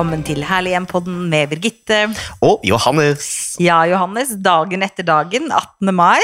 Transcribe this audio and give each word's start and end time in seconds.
Velkommen 0.00 0.22
til 0.24 0.40
Herlig 0.48 0.70
hjem-podden 0.72 1.16
med 1.28 1.50
Birgitte. 1.50 1.96
Og 2.40 2.62
Johannes. 2.64 3.26
Ja, 3.60 3.82
Johannes. 3.84 4.30
Dagen 4.40 4.80
etter 4.80 5.04
dagen, 5.04 5.50
18. 5.52 5.90
mai. 5.92 6.22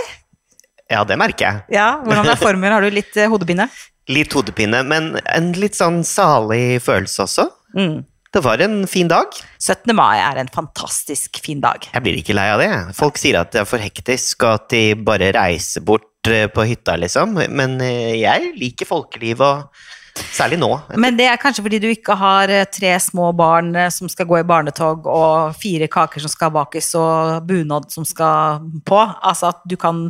Ja, 0.88 1.02
det 1.04 1.18
merker 1.20 1.44
jeg. 1.44 1.74
Ja, 1.76 1.98
Hvordan 2.00 2.30
er 2.32 2.38
formen? 2.40 2.72
Har 2.72 2.80
du 2.80 2.88
litt 2.88 3.12
eh, 3.20 3.28
hodepine? 3.28 3.66
Litt 4.16 4.32
hodepine, 4.32 4.80
men 4.80 5.18
en 5.28 5.50
litt 5.60 5.76
sånn 5.76 5.98
salig 6.08 6.78
følelse 6.86 7.26
også. 7.26 7.44
Mm. 7.76 7.98
Det 8.32 8.42
var 8.46 8.64
en 8.64 8.78
fin 8.88 9.12
dag. 9.12 9.36
17. 9.60 9.92
mai 9.98 10.22
er 10.22 10.40
en 10.40 10.52
fantastisk 10.54 11.36
fin 11.44 11.60
dag. 11.60 11.84
Jeg 11.92 12.06
blir 12.06 12.16
ikke 12.22 12.38
lei 12.38 12.46
av 12.54 12.62
det. 12.64 12.70
Folk 12.96 13.20
sier 13.20 13.42
at 13.42 13.52
det 13.52 13.60
er 13.66 13.68
for 13.68 13.84
hektisk, 13.84 14.40
og 14.40 14.54
at 14.54 14.70
de 14.72 14.82
bare 15.04 15.34
reiser 15.36 15.84
bort 15.84 16.32
eh, 16.32 16.48
på 16.48 16.64
hytta, 16.72 16.96
liksom. 17.04 17.36
Men 17.52 17.76
eh, 17.84 18.22
jeg 18.22 18.54
liker 18.56 18.88
folkeliv, 18.88 19.44
og 19.44 19.68
særlig 20.16 20.58
nå. 20.60 20.70
Men 20.96 21.16
det 21.18 21.28
er 21.30 21.40
kanskje 21.40 21.64
fordi 21.66 21.80
du 21.82 21.88
ikke 21.90 22.16
har 22.18 22.52
eh, 22.52 22.66
tre 22.72 22.92
små 23.02 23.32
barn 23.36 23.72
eh, 23.76 23.90
som 23.92 24.10
skal 24.12 24.28
gå 24.28 24.40
i 24.40 24.46
barnetog, 24.46 25.06
og 25.10 25.56
fire 25.60 25.88
kaker 25.92 26.24
som 26.24 26.32
skal 26.32 26.52
bakes, 26.54 26.92
og 26.98 27.42
bunad 27.48 27.90
som 27.94 28.06
skal 28.08 28.64
på. 28.86 29.00
Altså 29.00 29.52
at 29.52 29.64
du 29.68 29.76
kan 29.80 30.06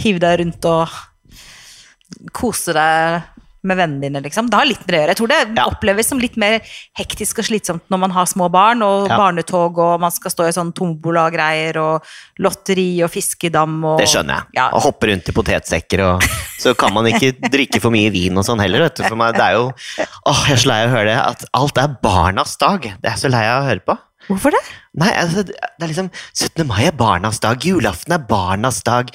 hive 0.00 0.22
deg 0.22 0.40
rundt 0.42 0.68
og 0.70 0.92
kose 2.36 2.74
deg 2.76 3.35
med 3.66 3.76
vennene 3.80 4.06
dine, 4.06 4.22
liksom. 4.24 4.48
Det 4.50 4.58
har 4.60 4.68
litt 4.68 4.82
med 4.86 4.94
det 4.94 4.98
å 4.98 5.02
gjøre. 5.02 5.14
Jeg 5.14 5.20
tror 5.20 5.32
det 5.32 5.40
Ja. 5.58 5.64
oppleves 5.70 6.06
som 6.12 6.18
litt 6.22 6.36
mer 6.40 6.60
hektisk 6.98 7.40
og 7.42 7.48
slitsomt 7.48 7.82
når 7.90 7.98
man 8.04 8.10
har 8.16 8.26
små 8.30 8.48
barn, 8.50 8.82
og 8.86 9.08
Ja. 9.10 9.16
barnetog, 9.18 9.78
og 9.82 10.00
man 10.00 10.10
skal 10.14 10.30
stå 10.30 10.46
i 10.48 10.52
sånn 10.56 10.72
tombola-greier, 10.72 11.76
og 11.76 12.02
lotteri 12.38 13.02
og 13.02 13.10
fiskedam 13.10 13.84
og 13.84 13.98
Det 13.98 14.08
skjønner 14.08 14.34
jeg. 14.40 14.44
Ja. 14.54 14.68
Og 14.72 14.82
hoppe 14.82 15.08
rundt 15.10 15.28
i 15.28 15.32
potetsekker 15.32 16.04
og 16.14 16.22
Så 16.58 16.74
kan 16.76 16.92
man 16.94 17.04
ikke 17.04 17.32
drikke 17.52 17.80
for 17.82 17.90
mye 17.90 18.10
vin 18.10 18.36
og 18.38 18.44
sånn 18.44 18.60
heller, 18.60 18.80
vet 18.86 18.96
du. 18.96 19.02
For 19.04 19.16
meg, 19.16 19.34
det 19.34 19.42
er 19.42 19.52
jo 19.58 19.72
Åh, 20.26 20.44
jeg 20.48 20.52
er 20.56 20.62
så 20.62 20.66
lei 20.70 20.80
av 20.84 20.88
å 20.90 20.94
høre 20.96 21.10
det. 21.10 21.18
At 21.26 21.44
alt 21.54 21.78
er 21.78 21.96
barnas 22.02 22.56
dag. 22.56 22.80
Det 22.82 23.04
er 23.04 23.10
jeg 23.16 23.24
så 23.26 23.30
lei 23.30 23.44
av 23.44 23.62
å 23.62 23.68
høre 23.68 23.84
på. 23.84 23.98
Hvorfor 24.26 24.50
det? 24.50 24.62
Nei, 24.98 25.10
altså, 25.12 25.44
det 25.46 25.54
er 25.84 25.86
liksom 25.92 26.08
17. 26.34 26.66
mai 26.66 26.86
er 26.88 26.92
barnas 26.98 27.38
dag, 27.38 27.60
julaften 27.62 28.14
er 28.16 28.24
barnas 28.26 28.82
dag, 28.82 29.12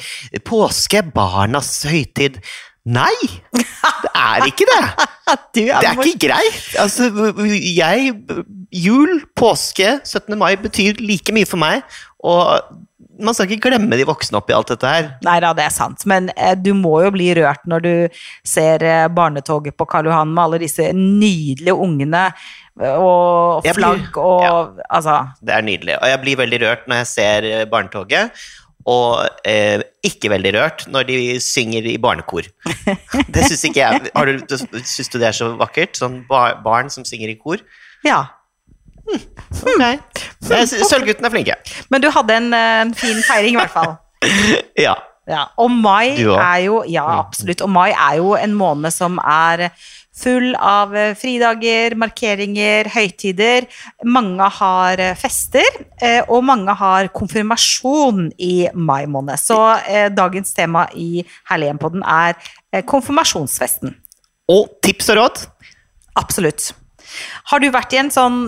påske 0.48 1.00
er 1.02 1.10
barnas 1.12 1.84
høytid. 1.84 2.38
Nei! 2.90 3.14
Det 3.54 4.12
er 4.18 4.48
ikke 4.50 4.66
det! 4.70 4.84
Det 5.56 5.68
er 5.72 6.00
ikke 6.02 6.28
greit. 6.28 6.64
Altså, 6.82 7.08
jeg 7.64 8.14
Jul, 8.72 9.22
påske, 9.38 10.00
17. 10.04 10.36
mai 10.40 10.56
betyr 10.60 11.00
like 11.00 11.32
mye 11.36 11.48
for 11.48 11.62
meg, 11.62 11.86
og 12.20 12.60
man 13.22 13.36
skal 13.36 13.50
ikke 13.50 13.70
glemme 13.70 13.98
de 14.00 14.06
voksne 14.08 14.40
oppi 14.40 14.56
alt 14.56 14.72
dette 14.74 14.88
her. 14.90 15.10
Nei 15.26 15.38
da, 15.44 15.52
det 15.58 15.66
er 15.68 15.74
sant. 15.74 16.04
Men 16.10 16.32
eh, 16.34 16.56
du 16.58 16.72
må 16.78 16.98
jo 17.06 17.12
bli 17.14 17.30
rørt 17.38 17.64
når 17.70 17.86
du 17.86 17.94
ser 18.48 18.84
eh, 18.88 19.06
barnetoget 19.14 19.78
på 19.78 19.88
Karl 19.90 20.10
Johan 20.10 20.32
med 20.34 20.44
alle 20.44 20.62
disse 20.64 20.90
nydelige 20.98 21.76
ungene 21.76 22.24
eh, 22.82 22.96
og 22.96 23.68
flagg 23.76 24.18
og 24.18 24.82
Altså. 24.90 25.20
Det 25.44 25.56
er 25.56 25.68
nydelig. 25.68 26.00
Og 26.00 26.12
jeg 26.12 26.24
blir 26.26 26.42
veldig 26.42 26.62
rørt 26.66 26.90
når 26.90 27.04
jeg 27.04 27.12
ser 27.14 27.50
eh, 27.52 27.68
barnetoget. 27.70 28.44
Og 28.90 29.22
eh, 29.46 29.82
ikke 30.06 30.32
veldig 30.34 30.54
rørt 30.56 30.86
når 30.90 31.06
de 31.10 31.18
synger 31.44 31.86
i 31.92 31.98
barnekor. 32.02 32.48
Det 33.34 33.46
syns 33.46 33.66
ikke 33.70 33.82
jeg 33.84 34.12
har 34.16 34.32
du, 34.32 34.56
Syns 34.82 35.12
du 35.12 35.20
det 35.22 35.28
er 35.30 35.38
så 35.38 35.52
vakkert? 35.60 36.00
Sånn 36.00 36.22
bar, 36.30 36.58
barn 36.66 36.90
som 36.94 37.06
synger 37.08 37.34
i 37.34 37.38
kor? 37.38 37.62
Ja. 38.08 38.24
Nei. 39.78 39.96
Sølvguttene 40.42 41.30
er 41.30 41.34
flinke. 41.34 41.56
Men 41.94 42.04
du 42.04 42.10
hadde 42.14 42.38
en, 42.42 42.52
eh, 42.58 42.82
en 42.88 42.94
fin 42.98 43.22
feiring, 43.28 43.58
i 43.58 43.64
hvert 43.64 43.74
fall. 43.76 43.98
Ja. 44.78 44.96
Ja. 45.30 45.46
Og 45.62 45.70
mai 45.72 46.18
er 46.18 46.58
jo 46.66 46.82
Ja, 46.90 47.06
absolutt. 47.20 47.62
Og 47.62 47.70
mai 47.70 47.92
er 47.92 48.18
jo 48.20 48.34
en 48.38 48.54
måned 48.58 48.94
som 48.94 49.20
er 49.22 49.70
full 50.16 50.52
av 50.60 50.94
eh, 50.96 51.14
fridager, 51.18 51.96
markeringer, 52.00 52.90
høytider. 52.92 53.68
Mange 54.04 54.48
har 54.60 55.02
eh, 55.02 55.16
fester, 55.20 55.68
eh, 56.02 56.20
og 56.28 56.44
mange 56.48 56.76
har 56.78 57.10
konfirmasjon 57.16 58.30
i 58.42 58.68
mai 58.76 59.06
måned. 59.10 59.40
Så 59.40 59.58
dagens 60.16 60.54
tema 60.58 60.88
i 60.98 61.24
Herlighjem-podden 61.50 62.04
er 62.06 62.84
konfirmasjonsfesten. 62.88 63.96
Og 64.52 64.70
tips 64.84 65.12
og 65.14 65.20
råd? 65.22 65.44
Absolutt. 66.20 66.72
Har 67.52 67.60
du 67.60 67.70
vært 67.72 67.94
i 67.96 68.00
en 68.02 68.12
sånn 68.14 68.40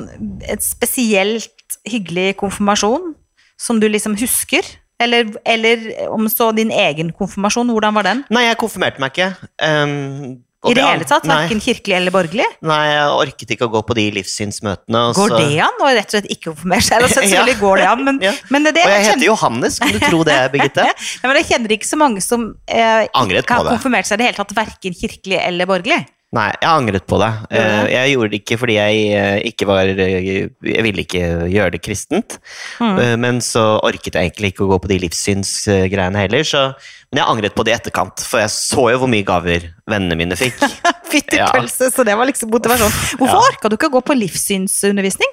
et 0.48 0.64
spesielt 0.64 1.78
hyggelig 1.88 2.38
konfirmasjon 2.40 3.14
som 3.60 3.80
du 3.80 3.90
liksom 3.90 4.18
husker? 4.20 4.68
Eller, 5.02 5.28
eller 5.44 5.84
om 6.14 6.30
så 6.32 6.52
din 6.56 6.72
egen 6.72 7.10
konfirmasjon, 7.18 7.72
hvordan 7.74 7.96
var 7.98 8.08
den? 8.08 8.24
Nei, 8.32 8.46
jeg 8.46 8.60
konfirmerte 8.62 9.04
meg 9.04 9.16
ikke. 9.16 9.32
Um, 9.60 10.44
og 10.64 10.72
I 10.72 10.76
det 10.78 10.84
hele 10.88 11.06
tatt? 11.10 11.26
Verken 11.28 11.60
kirkelig 11.60 11.96
eller 11.98 12.12
borgerlig? 12.16 12.46
nei, 12.64 12.80
jeg 12.88 13.10
orket 13.24 13.50
ikke 13.56 13.68
å 13.68 13.72
gå 13.74 13.82
på 13.90 13.96
de 14.00 14.06
livssynsmøtene. 14.16 15.02
og 15.10 15.16
Går 15.16 15.30
så- 15.34 15.40
det 15.44 15.60
an 15.60 15.82
Og 15.84 15.90
rett 15.98 16.06
og 16.08 16.16
slett 16.16 16.30
ikke 16.32 16.54
konfirmere 16.54 16.82
seg? 16.88 17.02
Altså, 17.04 17.20
selvfølgelig 17.24 17.60
går 17.60 17.78
det 17.78 17.88
an, 17.92 18.04
men, 18.06 18.20
Ja. 18.24 18.32
men 18.50 18.64
det, 18.64 18.72
Og 18.78 18.78
jeg 18.78 19.04
kjenner- 19.06 19.14
heter 19.14 19.26
Johannes, 19.26 19.80
kan 19.80 19.92
du 19.92 20.00
tro 20.00 20.24
det, 20.24 20.40
Birgitte? 20.54 20.84
Nei, 20.88 21.28
men 21.28 21.36
jeg 21.42 21.46
kjenner 21.52 21.76
ikke 21.78 21.90
så 21.92 21.98
mange 22.00 22.22
som 22.24 22.56
eh, 22.68 23.08
ikke 23.08 23.54
har 23.60 23.70
konfirmert 23.76 24.06
seg 24.08 24.20
i 24.20 24.24
det 24.24 24.32
hele 24.32 24.40
tatt, 24.44 24.56
verken 24.56 24.94
kirkelig 24.96 25.40
eller 25.46 25.66
borgerlig. 25.66 26.06
Nei, 26.34 26.48
jeg 26.58 26.66
angret 26.66 27.04
på 27.06 27.20
det. 27.22 27.28
Eh, 27.54 27.84
Jeg 27.94 28.14
gjorde 28.16 28.32
det 28.34 28.40
ikke 28.42 28.56
fordi 28.58 28.74
jeg 28.80 29.02
eh, 29.14 29.36
ikke 29.52 29.68
var 29.70 29.86
eh, 29.86 30.48
Jeg 30.66 30.82
ville 30.86 31.04
ikke 31.06 31.22
gjøre 31.54 31.76
det 31.76 31.82
kristent. 31.86 32.40
Mm. 32.82 33.20
Men 33.22 33.42
så 33.46 33.62
orket 33.86 34.18
jeg 34.18 34.32
egentlig 34.32 34.50
ikke 34.56 34.66
å 34.66 34.72
gå 34.72 34.80
på 34.82 34.90
de 34.90 34.98
livssynsgreiene 35.04 36.24
heller. 36.24 36.42
Så, 36.48 36.64
men 37.14 37.22
jeg 37.22 37.30
angret 37.36 37.54
på 37.54 37.66
det 37.68 37.76
i 37.76 37.78
etterkant, 37.78 38.26
for 38.26 38.42
jeg 38.42 38.50
så 38.56 38.88
jo 38.96 39.04
hvor 39.04 39.12
mye 39.14 39.28
gaver 39.28 39.70
vennene 39.86 40.18
mine 40.24 40.38
fikk. 40.40 40.58
Fytti 41.14 41.38
Ja. 41.38 41.52
pølse, 41.54 41.92
så 41.94 42.02
det 42.08 42.18
var 42.18 42.26
liksom 42.26 42.50
motivasjon. 42.50 42.98
Hvorfor 43.22 43.38
Ja. 43.38 43.50
orka 43.54 43.70
du 43.70 43.78
ikke 43.78 43.92
å 43.92 43.98
gå 44.00 44.04
på 44.10 44.18
livssynsundervisning? 44.18 45.30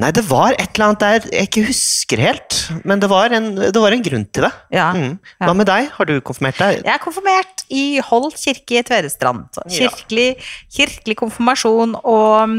Nei, 0.00 0.08
det 0.16 0.22
var 0.30 0.54
et 0.56 0.70
eller 0.78 0.86
annet 0.86 1.02
der 1.02 1.26
jeg 1.34 1.48
ikke 1.50 1.62
husker 1.68 2.20
helt, 2.24 2.56
men 2.88 3.02
det 3.02 3.08
var 3.12 3.34
en, 3.36 3.50
det 3.60 3.76
var 3.82 3.92
en 3.92 4.04
grunn 4.06 4.24
til 4.32 4.46
det. 4.46 4.50
Ja. 4.72 4.86
Mm. 4.96 5.18
Ja. 5.36 5.44
Hva 5.44 5.54
med 5.58 5.68
deg? 5.68 5.90
Har 5.98 6.08
du 6.08 6.14
konfirmert 6.24 6.56
deg? 6.62 6.80
Jeg 6.86 6.94
er 6.94 7.02
konfirmert 7.02 7.64
i 7.68 7.82
Holt 8.08 8.38
kirke 8.40 8.80
i 8.80 8.84
Tvedestrand. 8.88 9.44
Ja. 9.60 9.90
Kirkelig, 9.90 10.28
kirkelig 10.72 11.18
konfirmasjon 11.20 11.92
og 12.00 12.48
mm, 12.48 12.58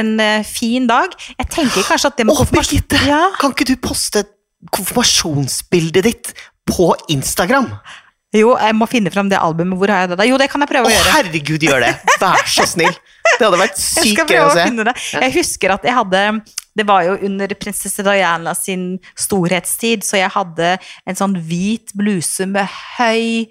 en 0.00 0.12
eh, 0.24 0.42
fin 0.48 0.88
dag. 0.90 1.14
Jeg 1.38 1.50
tenker 1.54 1.86
kanskje 1.86 2.10
at 2.10 2.18
det 2.18 2.26
med 2.26 2.34
Å, 2.34 2.40
konfirmasjon 2.42 2.82
Birgitte! 2.82 3.04
Ja. 3.06 3.22
Kan 3.38 3.54
ikke 3.54 3.68
du 3.70 3.76
poste 3.84 4.24
konfirmasjonsbildet 4.74 6.04
ditt 6.06 6.32
på 6.68 6.90
Instagram? 7.12 7.70
Jo, 8.34 8.56
jeg 8.58 8.74
må 8.74 8.86
finne 8.90 9.12
fram 9.14 9.28
det 9.30 9.38
albumet. 9.38 9.78
Hvor 9.78 9.92
har 9.94 10.04
jeg 10.04 10.10
det 10.14 10.16
da? 10.18 10.24
Jo, 10.26 10.38
det 10.40 10.48
kan 10.50 10.64
jeg 10.64 10.70
prøve 10.72 10.88
Å, 10.88 10.90
å 10.90 10.94
gjøre. 10.94 11.12
herregud, 11.20 11.66
gjør 11.68 11.84
det! 11.86 11.92
Vær 12.18 12.48
så 12.50 12.66
snill! 12.66 12.96
Det 13.34 13.40
hadde 13.48 13.58
vært 13.58 13.78
Jeg 13.80 13.84
sykt 13.88 14.18
skal 14.18 14.26
gøy 14.28 14.36
prøve 14.36 14.44
å 14.44 14.50
å 14.50 14.54
se. 14.54 14.64
finne 14.68 14.84
det. 14.86 14.92
Jeg 15.16 15.32
husker 15.38 15.72
at 15.74 15.86
jeg 15.88 15.94
hadde 15.96 16.20
Det 16.74 16.86
var 16.88 17.04
jo 17.06 17.18
under 17.28 17.54
prinsesse 17.58 18.04
Diana 18.06 18.54
sin 18.58 18.96
storhetstid, 19.18 20.04
så 20.06 20.18
jeg 20.20 20.32
hadde 20.34 20.74
en 21.06 21.18
sånn 21.18 21.36
hvit 21.46 21.94
bluse 21.96 22.48
med 22.50 22.70
høy 22.96 23.46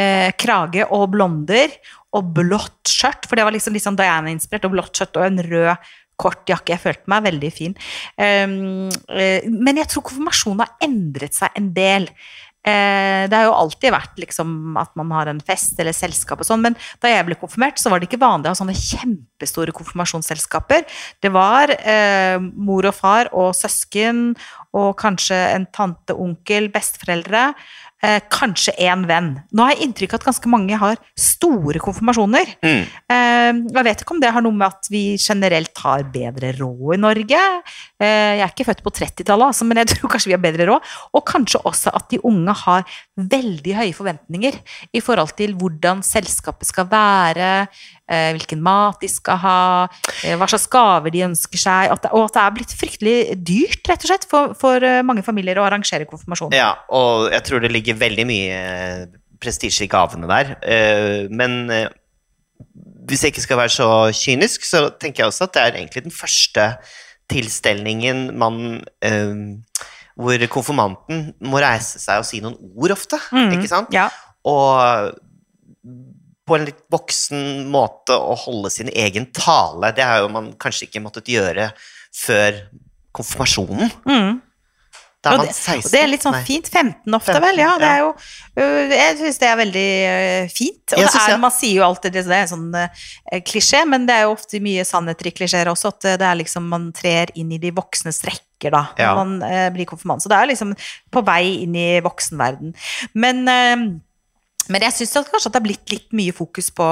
eh, 0.00 0.30
krage 0.40 0.86
og 0.88 1.10
blonder, 1.12 1.74
og 2.12 2.32
blått 2.36 2.92
skjørt, 2.92 3.24
for 3.28 3.38
det 3.38 3.44
var 3.46 3.54
liksom 3.54 3.76
sånn 3.80 3.96
Diana-inspirert, 3.96 4.66
og 4.68 4.74
blått 4.76 4.98
skjørt 4.98 5.20
og 5.20 5.28
en 5.28 5.44
rød 5.46 5.92
kort 6.20 6.48
jakke. 6.48 6.74
Jeg 6.74 6.82
følte 6.82 7.10
meg 7.10 7.26
veldig 7.26 7.50
fin. 7.54 7.74
Um, 8.20 8.88
uh, 9.10 9.40
men 9.48 9.80
jeg 9.80 9.88
tror 9.90 10.06
konfirmasjonen 10.06 10.64
har 10.64 10.74
endret 10.84 11.38
seg 11.38 11.56
en 11.58 11.72
del. 11.76 12.08
Eh, 12.62 13.24
det 13.26 13.34
har 13.34 13.48
jo 13.48 13.56
alltid 13.58 13.90
vært 13.90 14.20
liksom 14.22 14.76
at 14.78 14.92
man 14.98 15.10
har 15.10 15.26
en 15.30 15.40
fest 15.42 15.80
eller 15.82 15.96
selskap 15.96 16.44
og 16.44 16.46
sånn, 16.46 16.62
men 16.62 16.76
da 17.02 17.10
jeg 17.10 17.26
ble 17.26 17.38
konfirmert, 17.40 17.80
så 17.82 17.90
var 17.90 17.98
det 17.98 18.06
ikke 18.06 18.22
vanlig 18.22 18.50
å 18.50 18.54
ha 18.54 18.60
sånne 18.60 18.76
kjempestore 18.78 19.74
konfirmasjonsselskaper. 19.74 20.86
Det 21.22 21.32
var 21.34 21.74
eh, 21.74 22.38
mor 22.38 22.86
og 22.86 22.94
far 22.94 23.32
og 23.34 23.50
søsken 23.58 24.30
og 24.78 24.94
kanskje 25.00 25.38
en 25.56 25.66
tante, 25.74 26.14
onkel, 26.14 26.70
besteforeldre. 26.72 27.50
Eh, 28.02 28.18
kanskje 28.34 28.72
én 28.82 29.04
venn. 29.06 29.28
Nå 29.54 29.62
har 29.62 29.76
jeg 29.76 29.86
inntrykk 29.86 30.16
av 30.16 30.18
at 30.18 30.24
ganske 30.32 30.50
mange 30.50 30.74
har 30.74 30.96
store 31.14 31.78
konfirmasjoner. 31.78 32.48
Mm. 32.58 32.80
Eh, 32.82 33.50
jeg 33.76 33.86
vet 33.86 34.02
ikke 34.02 34.16
om 34.16 34.22
det 34.22 34.32
har 34.34 34.42
noe 34.42 34.56
med 34.56 34.66
at 34.74 34.88
vi 34.90 35.02
generelt 35.14 35.78
har 35.84 36.02
bedre 36.10 36.50
råd 36.56 36.96
i 36.96 36.98
Norge. 36.98 37.42
Eh, 38.02 38.32
jeg 38.40 38.42
er 38.42 38.50
ikke 38.50 38.66
født 38.66 38.82
på 38.82 38.94
30-tallet, 38.98 39.52
altså, 39.52 39.68
men 39.68 39.78
jeg 39.78 39.90
tror 39.92 40.10
kanskje 40.16 40.32
vi 40.32 40.34
har 40.34 40.42
bedre 40.42 40.66
råd. 40.72 40.90
Og 41.14 41.22
kanskje 41.30 41.62
også 41.62 41.94
at 41.94 42.10
de 42.10 42.18
unge 42.26 42.56
har 42.64 42.98
veldig 43.36 43.78
høye 43.78 43.94
forventninger 43.94 44.58
i 44.90 45.04
forhold 45.04 45.36
til 45.38 45.54
hvordan 45.60 46.02
selskapet 46.02 46.72
skal 46.72 46.90
være, 46.90 47.52
hvilken 48.36 48.60
mat 48.62 48.98
de 49.00 49.08
skal 49.08 49.38
ha, 49.40 49.88
eh, 50.24 50.34
hva 50.36 50.48
slags 50.50 50.66
gaver 50.72 51.10
de 51.14 51.22
ønsker 51.28 51.58
seg, 51.62 51.92
at 51.94 52.02
det, 52.02 52.10
og 52.12 52.24
at 52.26 52.34
det 52.34 52.42
er 52.42 52.54
blitt 52.58 52.74
fryktelig 52.76 53.16
dyrt, 53.46 53.82
rett 53.88 54.02
og 54.04 54.10
slett, 54.10 54.26
for, 54.28 54.52
for 54.58 54.82
eh, 54.82 55.02
mange 55.06 55.22
familier 55.22 55.60
å 55.62 55.64
arrangere 55.68 56.04
konfirmasjon. 56.10 56.52
Ja, 56.56 56.74
og 56.90 57.30
jeg 57.32 57.42
tror 57.48 57.62
det 57.62 57.72
ligger 57.72 57.94
veldig 58.02 58.26
mye 58.28 58.58
eh, 58.58 59.06
prestisje 59.42 59.86
i 59.86 59.90
gavene 59.90 60.28
der. 60.30 60.54
Eh, 60.62 61.28
Men 61.30 61.70
eh, 61.70 61.88
hvis 63.08 63.24
jeg 63.24 63.32
ikke 63.32 63.42
skal 63.46 63.58
være 63.58 63.74
så 63.74 63.88
kynisk, 64.14 64.62
så 64.68 64.84
tenker 64.94 65.24
jeg 65.24 65.32
også 65.32 65.48
at 65.48 65.54
det 65.56 65.62
er 65.62 65.78
egentlig 65.80 66.04
den 66.04 66.14
første 66.14 66.68
tilstelningen 67.32 68.28
man 68.38 68.82
eh, 69.04 69.34
Hvor 70.18 70.44
konfirmanten 70.52 71.30
må 71.48 71.60
reise 71.62 71.98
seg 72.02 72.20
og 72.20 72.26
si 72.28 72.42
noen 72.44 72.58
ord 72.76 72.92
ofte, 72.94 73.16
Mm, 73.32 73.54
ikke 73.56 73.70
sant? 73.70 73.94
Ja. 73.96 74.10
Og 74.44 75.14
på 76.52 76.58
en 76.58 76.68
litt 76.68 76.80
voksen 76.92 77.66
måte 77.72 78.12
å 78.12 78.36
holde 78.36 78.68
sin 78.74 78.92
egen 78.92 79.30
tale. 79.32 79.94
Det 79.96 80.04
har 80.04 80.20
jo 80.20 80.32
man 80.34 80.52
kanskje 80.60 80.90
ikke 80.90 81.00
måttet 81.00 81.30
gjøre 81.32 81.70
før 82.12 82.58
konfirmasjonen. 83.16 83.88
Mm. 84.04 84.40
Da 85.22 85.30
er 85.30 85.38
man 85.38 85.46
det, 85.46 85.54
16. 85.54 85.86
og 85.86 85.92
det 85.94 86.00
er 86.02 86.08
litt 86.10 86.24
sånn 86.26 86.36
fint. 86.42 86.68
15 86.68 87.16
ofte, 87.16 87.36
15, 87.36 87.44
vel. 87.46 87.60
Ja, 87.62 87.70
det 87.78 87.88
er 87.88 88.00
jo 88.02 88.08
øh, 88.10 88.90
Jeg 88.90 89.18
syns 89.20 89.38
det 89.38 89.48
er 89.48 89.58
veldig 89.60 89.86
øh, 90.10 90.48
fint. 90.50 90.96
Og 90.96 91.04
det 91.04 91.22
er, 91.22 91.36
man 91.40 91.54
sier 91.54 91.76
jo 91.78 91.84
alltid 91.86 92.16
det, 92.16 92.24
det 92.26 92.36
er 92.36 92.44
en 92.48 92.50
sånn 92.52 92.78
øh, 92.82 93.42
klisjé, 93.46 93.84
men 93.88 94.08
det 94.08 94.16
er 94.18 94.26
jo 94.26 94.34
ofte 94.34 94.60
mye 94.64 94.84
sannheter 94.88 95.30
i 95.30 95.34
klisjeer 95.38 95.70
også. 95.72 95.94
At 95.94 96.08
det 96.20 96.26
er 96.26 96.40
liksom 96.42 96.66
man 96.74 96.90
trer 96.96 97.32
inn 97.38 97.54
i 97.54 97.60
de 97.62 97.70
voksnes 97.76 98.18
rekker 98.26 98.74
da, 98.74 98.82
når 98.98 99.06
Ja. 99.06 99.12
man 99.18 99.72
blir 99.74 99.88
konfirmant. 99.90 100.22
Så 100.22 100.30
det 100.30 100.40
er 100.40 100.50
liksom 100.52 100.74
på 101.14 101.22
vei 101.26 101.62
inn 101.62 101.78
i 101.78 101.88
voksenverden. 102.02 102.74
Men, 103.14 103.46
men 104.70 104.84
jeg 104.86 104.94
syns 105.00 105.16
kanskje 105.30 105.48
at 105.48 105.54
det 105.54 105.60
har 105.60 105.66
blitt 105.66 105.90
litt 105.94 106.12
mye 106.14 106.34
fokus 106.36 106.70
på, 106.74 106.86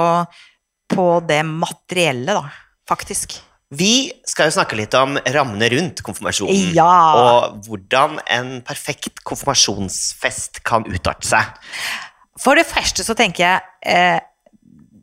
på 0.91 1.07
det 1.27 1.43
materielle, 1.47 2.35
da. 2.35 2.49
Faktisk. 2.89 3.37
Vi 3.71 4.11
skal 4.27 4.49
jo 4.49 4.57
snakke 4.57 4.75
litt 4.75 4.95
om 4.99 5.15
rammene 5.31 5.69
rundt 5.71 6.01
konfirmasjonen. 6.03 6.73
Ja. 6.75 6.95
Og 7.15 7.67
hvordan 7.67 8.17
en 8.27 8.49
perfekt 8.67 9.23
konfirmasjonsfest 9.27 10.59
kan 10.67 10.83
utarte 10.89 11.29
seg. 11.29 11.53
For 12.41 12.59
det 12.59 12.67
første 12.67 13.05
så 13.05 13.15
tenker 13.15 13.43
jeg 13.43 13.63
eh, 13.91 14.19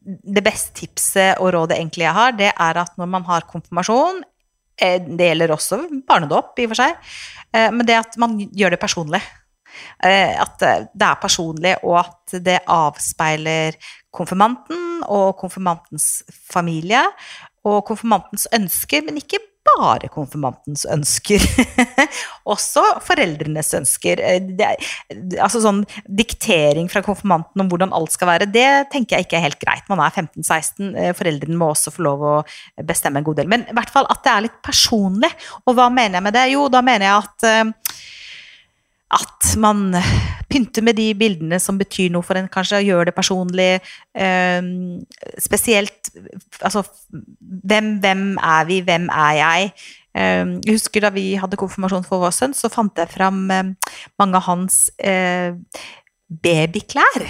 Det 0.09 0.43
beste 0.44 0.73
tipset 0.76 1.41
og 1.41 1.53
rådet 1.55 1.76
egentlig 1.76 2.06
jeg 2.06 2.17
har, 2.17 2.32
det 2.37 2.50
er 2.50 2.81
at 2.81 2.94
når 3.00 3.11
man 3.12 3.26
har 3.29 3.44
konfirmasjon 3.49 4.23
eh, 4.81 5.00
Det 5.00 5.31
gjelder 5.31 5.53
også 5.55 5.81
barnedåp, 6.09 6.53
i 6.59 6.69
og 6.69 6.75
for 6.75 6.82
seg. 6.82 7.11
Eh, 7.56 7.71
men 7.73 7.88
det 7.88 7.97
at 8.03 8.21
man 8.21 8.37
gjør 8.37 8.76
det 8.76 8.82
personlig. 8.85 9.23
Eh, 10.05 10.35
at 10.41 10.65
eh, 10.67 10.87
det 10.94 11.09
er 11.09 11.20
personlig, 11.23 11.75
og 11.82 12.00
at 12.03 12.38
det 12.44 12.61
avspeiler 12.67 13.79
konfirmanten 14.15 15.05
og 15.06 15.37
konfirmantens 15.41 16.23
familie. 16.53 17.05
Og 17.69 17.82
konfirmantens 17.87 18.47
ønsker, 18.55 19.05
men 19.05 19.20
ikke 19.20 19.43
bare 19.69 20.09
konfirmantens 20.12 20.85
ønsker. 20.88 21.43
Også 22.53 22.82
foreldrenes 23.05 23.70
ønsker. 23.79 24.23
Eh, 24.25 24.50
er, 24.65 24.91
altså 25.43 25.62
sånn 25.65 25.82
diktering 26.06 26.91
fra 26.93 27.03
konfirmanten 27.06 27.64
om 27.64 27.71
hvordan 27.71 27.94
alt 27.97 28.14
skal 28.14 28.32
være, 28.32 28.50
det 28.53 28.69
tenker 28.93 29.19
jeg 29.19 29.29
ikke 29.29 29.41
er 29.41 29.47
helt 29.49 29.61
greit. 29.62 29.88
Man 29.91 30.03
er 30.05 30.14
15-16, 30.14 30.93
eh, 30.94 31.14
foreldrene 31.19 31.59
må 31.59 31.73
også 31.73 31.93
få 31.94 32.06
lov 32.06 32.25
å 32.25 32.37
bestemme 32.87 33.21
en 33.21 33.29
god 33.29 33.43
del. 33.43 33.50
Men 33.50 33.67
i 33.69 33.76
hvert 33.76 33.93
fall 33.93 34.09
at 34.11 34.23
det 34.25 34.35
er 34.35 34.47
litt 34.49 34.61
personlig. 34.64 35.32
Og 35.67 35.76
hva 35.79 35.91
mener 35.93 36.21
jeg 36.21 36.29
med 36.29 36.38
det? 36.38 36.47
Jo, 36.55 36.69
da 36.73 36.85
mener 36.85 37.09
jeg 37.09 37.26
at 37.26 38.06
at 39.15 39.53
man 39.57 39.95
pynter 40.51 40.85
med 40.85 40.99
de 40.99 41.13
bildene 41.17 41.61
som 41.63 41.79
betyr 41.81 42.13
noe 42.13 42.27
for 42.27 42.37
en, 42.37 42.49
kanskje 42.53 42.83
og 42.83 42.91
gjør 42.91 43.09
det 43.09 43.15
personlig. 43.17 43.71
eh, 44.15 44.61
spesielt 45.41 46.11
altså 46.61 46.85
hvem, 47.41 47.99
hvem 48.03 48.37
er 48.37 48.69
vi, 48.69 48.81
hvem 48.85 49.09
er 49.09 49.33
jeg? 49.41 49.73
Eh, 50.15 50.45
jeg 50.67 50.77
husker 50.77 51.05
da 51.05 51.13
vi 51.15 51.33
hadde 51.41 51.61
konfirmasjon 51.61 52.07
for 52.07 52.25
vår 52.25 52.35
sønn, 52.37 52.57
så 52.57 52.71
fant 52.73 52.97
jeg 52.99 53.13
fram 53.13 53.45
eh, 53.51 53.75
mange 54.21 54.37
av 54.37 54.49
hans 54.49 54.89
eh, 54.99 55.55
babyklær. 56.29 57.29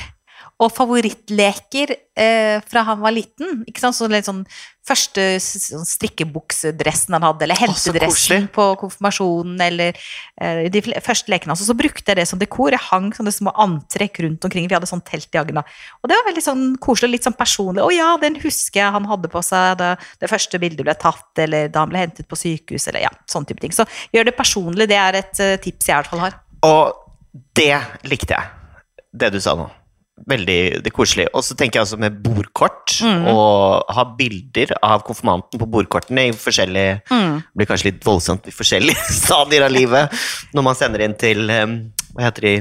Og 0.59 0.73
favorittleker 0.75 1.93
eh, 2.19 2.59
fra 2.67 2.83
han 2.89 2.99
var 2.99 3.15
liten. 3.15 3.63
Ikke 3.71 3.83
sant? 3.83 3.95
Så 3.95 4.09
litt 4.11 4.27
sånn 4.27 4.43
første 4.89 5.25
sånn 5.43 5.87
strikkebuksedressen 5.87 7.15
han 7.17 7.27
hadde, 7.27 7.45
eller 7.47 7.59
Å, 7.59 7.63
hentedressen 7.67 8.49
på 8.55 8.65
konfirmasjonen, 8.81 9.59
eller 9.63 9.95
eh, 10.41 10.65
de 10.73 10.83
første 11.05 11.33
lekene 11.33 11.53
hans. 11.53 11.63
Og 11.63 11.71
så 11.71 11.77
brukte 11.79 12.11
jeg 12.11 12.21
det 12.21 12.27
som 12.31 12.41
dekor. 12.41 12.75
Jeg 12.75 12.85
hang 12.89 13.11
sånne 13.15 13.35
små 13.35 13.55
antrekk 13.61 14.23
rundt 14.25 14.49
omkring. 14.49 14.69
Vi 14.71 14.77
hadde 14.77 14.91
sånn 14.91 15.05
telt 15.07 15.31
i 15.35 15.41
Agna. 15.41 15.63
Og 16.03 16.11
det 16.11 16.19
var 16.19 16.29
veldig 16.31 16.45
sånn 16.49 16.67
koselig, 16.83 17.19
litt 17.19 17.29
sånn 17.29 17.39
personlig. 17.39 17.85
Å 17.85 17.95
ja, 17.95 18.11
den 18.23 18.39
husker 18.43 18.83
jeg 18.83 18.97
han 18.99 19.09
hadde 19.11 19.31
på 19.33 19.45
seg 19.47 19.79
da 19.81 19.95
det 20.19 20.33
første 20.33 20.59
bildet 20.63 20.87
ble 20.87 20.99
tatt, 20.99 21.31
eller 21.45 21.71
da 21.73 21.85
han 21.85 21.95
ble 21.95 22.03
hentet 22.07 22.29
på 22.29 22.39
sykehus, 22.39 22.89
eller 22.91 23.07
ja, 23.07 23.15
sånn 23.31 23.47
type 23.49 23.63
ting. 23.63 23.75
Så 23.77 23.87
gjør 24.15 24.31
det 24.31 24.39
personlig. 24.39 24.91
Det 24.91 24.99
er 24.99 25.23
et 25.23 25.45
eh, 25.45 25.59
tips 25.63 25.91
jeg 25.91 25.95
i 25.95 26.01
hvert 26.01 26.15
fall 26.15 26.27
har. 26.27 26.41
Og 26.67 27.45
det 27.55 27.75
likte 28.11 28.35
jeg, 28.35 28.55
det 29.15 29.31
du 29.35 29.43
sa 29.43 29.55
nå. 29.59 29.69
Veldig 30.27 30.93
koselig. 30.93 31.27
Og 31.35 31.45
så 31.45 31.55
tenker 31.57 31.79
jeg 31.79 31.87
også 31.87 31.99
med 31.99 32.23
bordkort, 32.25 32.75
Mm. 32.99 33.27
og 33.31 33.85
ha 33.95 34.05
bilder 34.19 34.73
av 34.83 35.03
konfirmanten 35.07 35.61
på 35.61 35.67
bordkortene 35.71 36.29
i 36.29 36.33
forskjellige 36.33 37.03
Mm. 37.11 37.37
Det 37.43 37.57
blir 37.57 37.67
kanskje 37.67 37.85
litt 37.93 38.05
voldsomt 38.05 38.49
i 38.49 38.51
forskjellige 38.51 38.97
stadier 39.25 39.63
av 39.65 39.71
livet 39.71 40.11
når 40.55 40.63
man 40.63 40.75
sender 40.75 41.01
inn 41.05 41.15
til 41.15 41.47
Hva 41.47 42.25
heter 42.25 42.41
de 42.41 42.55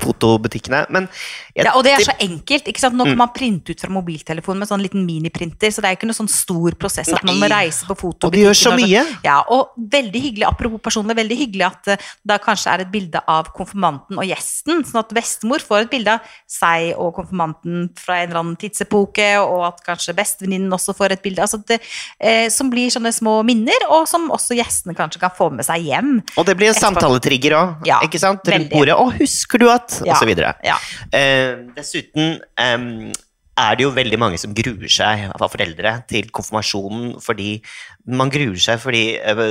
fotobutikkene. 0.00 0.86
Men 0.90 1.08
jeg, 1.54 1.64
Ja, 1.66 1.72
og 1.76 1.84
det 1.84 1.92
er 1.92 2.04
så 2.04 2.14
enkelt. 2.20 2.64
ikke 2.68 2.80
sant? 2.80 2.94
Nå 2.94 3.04
Mm. 3.04 3.10
kan 3.10 3.18
man 3.18 3.28
printe 3.34 3.70
ut 3.70 3.80
fra 3.80 3.90
mobiltelefonen 3.90 4.58
med 4.58 4.68
sånn 4.68 4.82
liten 4.82 5.04
miniprinter, 5.06 5.68
så 5.70 5.80
det 5.82 5.84
er 5.90 5.96
ikke 5.96 6.06
noe 6.06 6.14
sånn 6.18 6.28
stor 6.28 6.70
prosess 6.72 7.12
at 7.12 7.22
man 7.24 7.36
må 7.38 7.48
reise 7.48 7.84
på 7.86 7.94
Og 8.24 8.32
de 8.32 8.38
gjør 8.44 8.54
så 8.54 8.70
fotobutikken. 8.72 8.88
mye. 8.88 9.04
sånn. 9.04 9.18
Ja, 9.24 9.42
og 9.48 9.68
veldig 9.78 10.20
hyggelig, 10.22 10.46
apropos 10.46 10.80
personlig, 10.80 11.16
veldig 11.16 11.38
hyggelig 11.38 11.66
at 11.66 11.88
eh, 11.88 11.96
det 12.26 12.40
kanskje 12.42 12.72
er 12.74 12.80
et 12.80 12.90
bilde 12.92 13.20
av 13.28 13.52
konfirmanten 13.54 14.18
og 14.18 14.24
gjesten, 14.24 14.84
sånn 14.84 14.98
at 15.00 15.08
bestemor 15.14 15.58
får 15.60 15.82
et 15.82 15.90
bilde 15.90 16.08
av 16.08 16.20
seg 16.48 16.94
og 16.98 17.14
konfirmanten 17.14 17.90
fra 17.96 18.14
en 18.22 18.28
eller 18.30 18.40
annen 18.40 18.56
tidsepoke, 18.56 19.38
og 19.40 19.64
at 19.66 19.84
kanskje 19.84 20.14
bestevenninnen 20.14 20.70
også 20.72 20.94
får 20.96 21.12
et 21.12 21.22
bilde, 21.22 21.38
altså 21.42 21.64
det, 21.66 21.80
eh, 22.20 22.48
som 22.48 22.70
blir 22.70 22.88
sånne 22.90 23.12
små 23.12 23.44
minner, 23.44 23.78
og 23.90 24.06
som 24.08 24.28
også 24.30 24.56
gjestene 24.56 24.94
kanskje 24.96 25.20
kan 25.20 25.30
få 25.30 25.50
med 25.52 25.64
seg 25.64 25.84
hjem. 25.84 26.22
Og 26.36 26.46
det 26.46 26.56
blir 26.56 26.68
en 26.68 26.74
samtaletrigger 26.74 27.52
òg, 27.52 27.86
Ja, 27.86 28.00
ikke 28.00 28.18
sant? 28.18 28.40
Rundt 28.44 28.70
bordet. 28.70 28.94
'Å, 28.96 29.12
husker 29.18 29.58
du 29.58 29.68
at?' 29.68 29.83
Ja, 30.04 30.12
Og 30.14 30.20
så 30.22 30.26
videre. 30.28 30.54
Ja. 30.64 30.76
Eh, 31.12 31.56
dessuten 31.76 32.40
eh, 32.58 33.12
er 33.54 33.76
det 33.78 33.84
jo 33.84 33.92
veldig 33.94 34.18
mange 34.18 34.38
som 34.42 34.54
gruer 34.56 34.90
seg 34.90 35.28
av 35.30 35.44
foreldre 35.52 35.92
til 36.10 36.26
konfirmasjonen 36.34 37.20
fordi 37.22 37.60
man 38.10 38.32
gruer 38.34 38.58
seg 38.58 38.80
fordi 38.82 39.04
eh, 39.20 39.44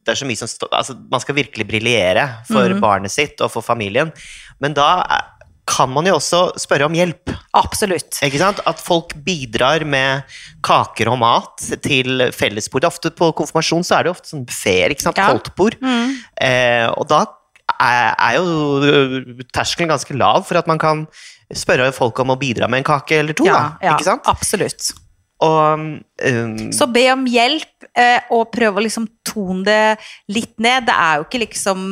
det 0.00 0.14
er 0.14 0.16
så 0.22 0.24
mye 0.28 0.40
som 0.40 0.48
står 0.48 0.72
Altså, 0.72 0.96
man 1.12 1.20
skal 1.20 1.36
virkelig 1.36 1.66
briljere 1.68 2.24
for 2.48 2.68
Mhm. 2.72 2.80
barnet 2.80 3.10
sitt 3.12 3.40
og 3.44 3.50
for 3.52 3.60
familien, 3.62 4.12
men 4.60 4.72
da 4.74 5.02
eh, 5.10 5.26
kan 5.70 5.90
man 5.92 6.04
jo 6.08 6.16
også 6.16 6.56
spørre 6.58 6.86
om 6.88 6.94
hjelp. 6.96 7.30
Absolutt. 7.54 8.16
Ikke 8.26 8.38
sant? 8.40 8.58
At 8.66 8.80
folk 8.82 9.12
bidrar 9.22 9.84
med 9.86 10.24
kaker 10.66 11.06
og 11.12 11.18
mat 11.20 11.62
til 11.84 12.24
fellesbordet. 12.34 12.88
Ofte 12.90 13.12
på 13.14 13.28
konfirmasjon 13.38 13.84
så 13.86 14.00
er 14.00 14.02
det 14.08 14.10
ofte 14.16 14.32
sånn 14.32 14.42
buffeer, 14.48 14.90
ikke 14.90 15.04
sant? 15.04 15.20
Ja. 15.20 15.28
Koldtbord. 15.30 15.76
Mm. 15.80 16.16
Eh, 16.42 16.88
og 16.96 17.06
da 17.12 17.20
er, 17.80 18.14
er 18.14 18.38
jo 18.38 19.44
terskelen 19.54 19.90
ganske 19.92 20.16
lav 20.16 20.44
for 20.48 20.60
at 20.60 20.70
man 20.70 20.80
kan 20.80 21.06
spørre 21.50 21.90
folk 21.96 22.18
om 22.22 22.34
å 22.34 22.40
bidra 22.40 22.68
med 22.70 22.82
en 22.82 22.90
kake 22.92 23.22
eller 23.22 23.36
to. 23.36 23.48
Ja, 23.48 23.78
da, 23.80 23.96
ja, 23.98 24.18
absolutt. 24.30 24.92
Og 25.40 25.80
um, 25.80 26.56
Så 26.76 26.84
be 26.92 27.06
om 27.14 27.22
hjelp, 27.30 27.86
eh, 27.96 28.26
og 28.36 28.50
prøv 28.52 28.76
å 28.76 28.82
liksom 28.84 29.06
tone 29.24 29.64
det 29.64 30.34
litt 30.36 30.52
ned. 30.60 30.84
Det 30.88 30.96
er 30.96 31.16
jo 31.16 31.24
ikke 31.24 31.40
liksom 31.46 31.86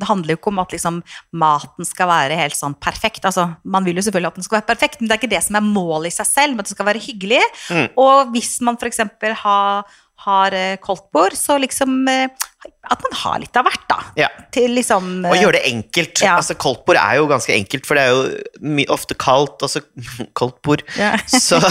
Det 0.00 0.08
handler 0.08 0.34
jo 0.34 0.40
ikke 0.40 0.50
om 0.50 0.58
at 0.64 0.74
liksom 0.74 0.98
maten 1.38 1.86
skal 1.86 2.10
være 2.10 2.40
helt 2.40 2.58
sånn 2.58 2.74
perfekt. 2.74 3.22
Altså, 3.22 3.46
man 3.62 3.86
vil 3.86 4.00
jo 4.00 4.04
selvfølgelig 4.08 4.32
at 4.32 4.40
den 4.40 4.48
skal 4.48 4.58
være 4.58 4.70
perfekt, 4.72 4.98
men 4.98 5.06
det 5.06 5.14
er 5.14 5.22
ikke 5.22 5.36
det 5.36 5.44
som 5.46 5.60
er 5.60 5.70
målet 5.70 6.10
i 6.10 6.18
seg 6.18 6.30
selv, 6.32 6.56
men 6.56 6.64
at 6.64 6.70
det 6.70 6.74
skal 6.74 6.90
være 6.90 7.06
hyggelig. 7.06 7.40
Mm. 7.70 7.86
Og 8.02 8.34
hvis 8.34 8.58
man 8.66 8.80
f.eks. 8.80 9.04
har 9.44 9.96
har 10.26 10.54
eh, 10.56 10.76
koldtbord, 10.82 11.36
så 11.38 11.58
liksom 11.62 12.00
eh, 12.10 12.48
At 12.88 13.02
man 13.04 13.12
har 13.20 13.38
litt 13.42 13.54
av 13.60 13.66
hvert, 13.68 13.82
da. 13.90 13.98
ja. 14.18 14.28
Til 14.54 14.72
liksom 14.78 15.10
Og 15.28 15.34
eh, 15.36 15.42
gjøre 15.44 15.58
det 15.58 15.66
enkelt. 15.68 16.22
Ja. 16.24 16.38
Altså, 16.40 16.56
Koldtbord 16.58 16.96
er 16.98 17.18
jo 17.20 17.26
ganske 17.30 17.52
enkelt, 17.54 17.84
for 17.86 17.98
det 17.98 18.06
er 18.06 18.14
jo 18.16 18.86
ofte 18.94 19.14
kaldt. 19.20 19.62
Altså, 19.62 19.82
koldtbord. 20.38 20.82
ja. 20.98 21.14
Så 21.28 21.60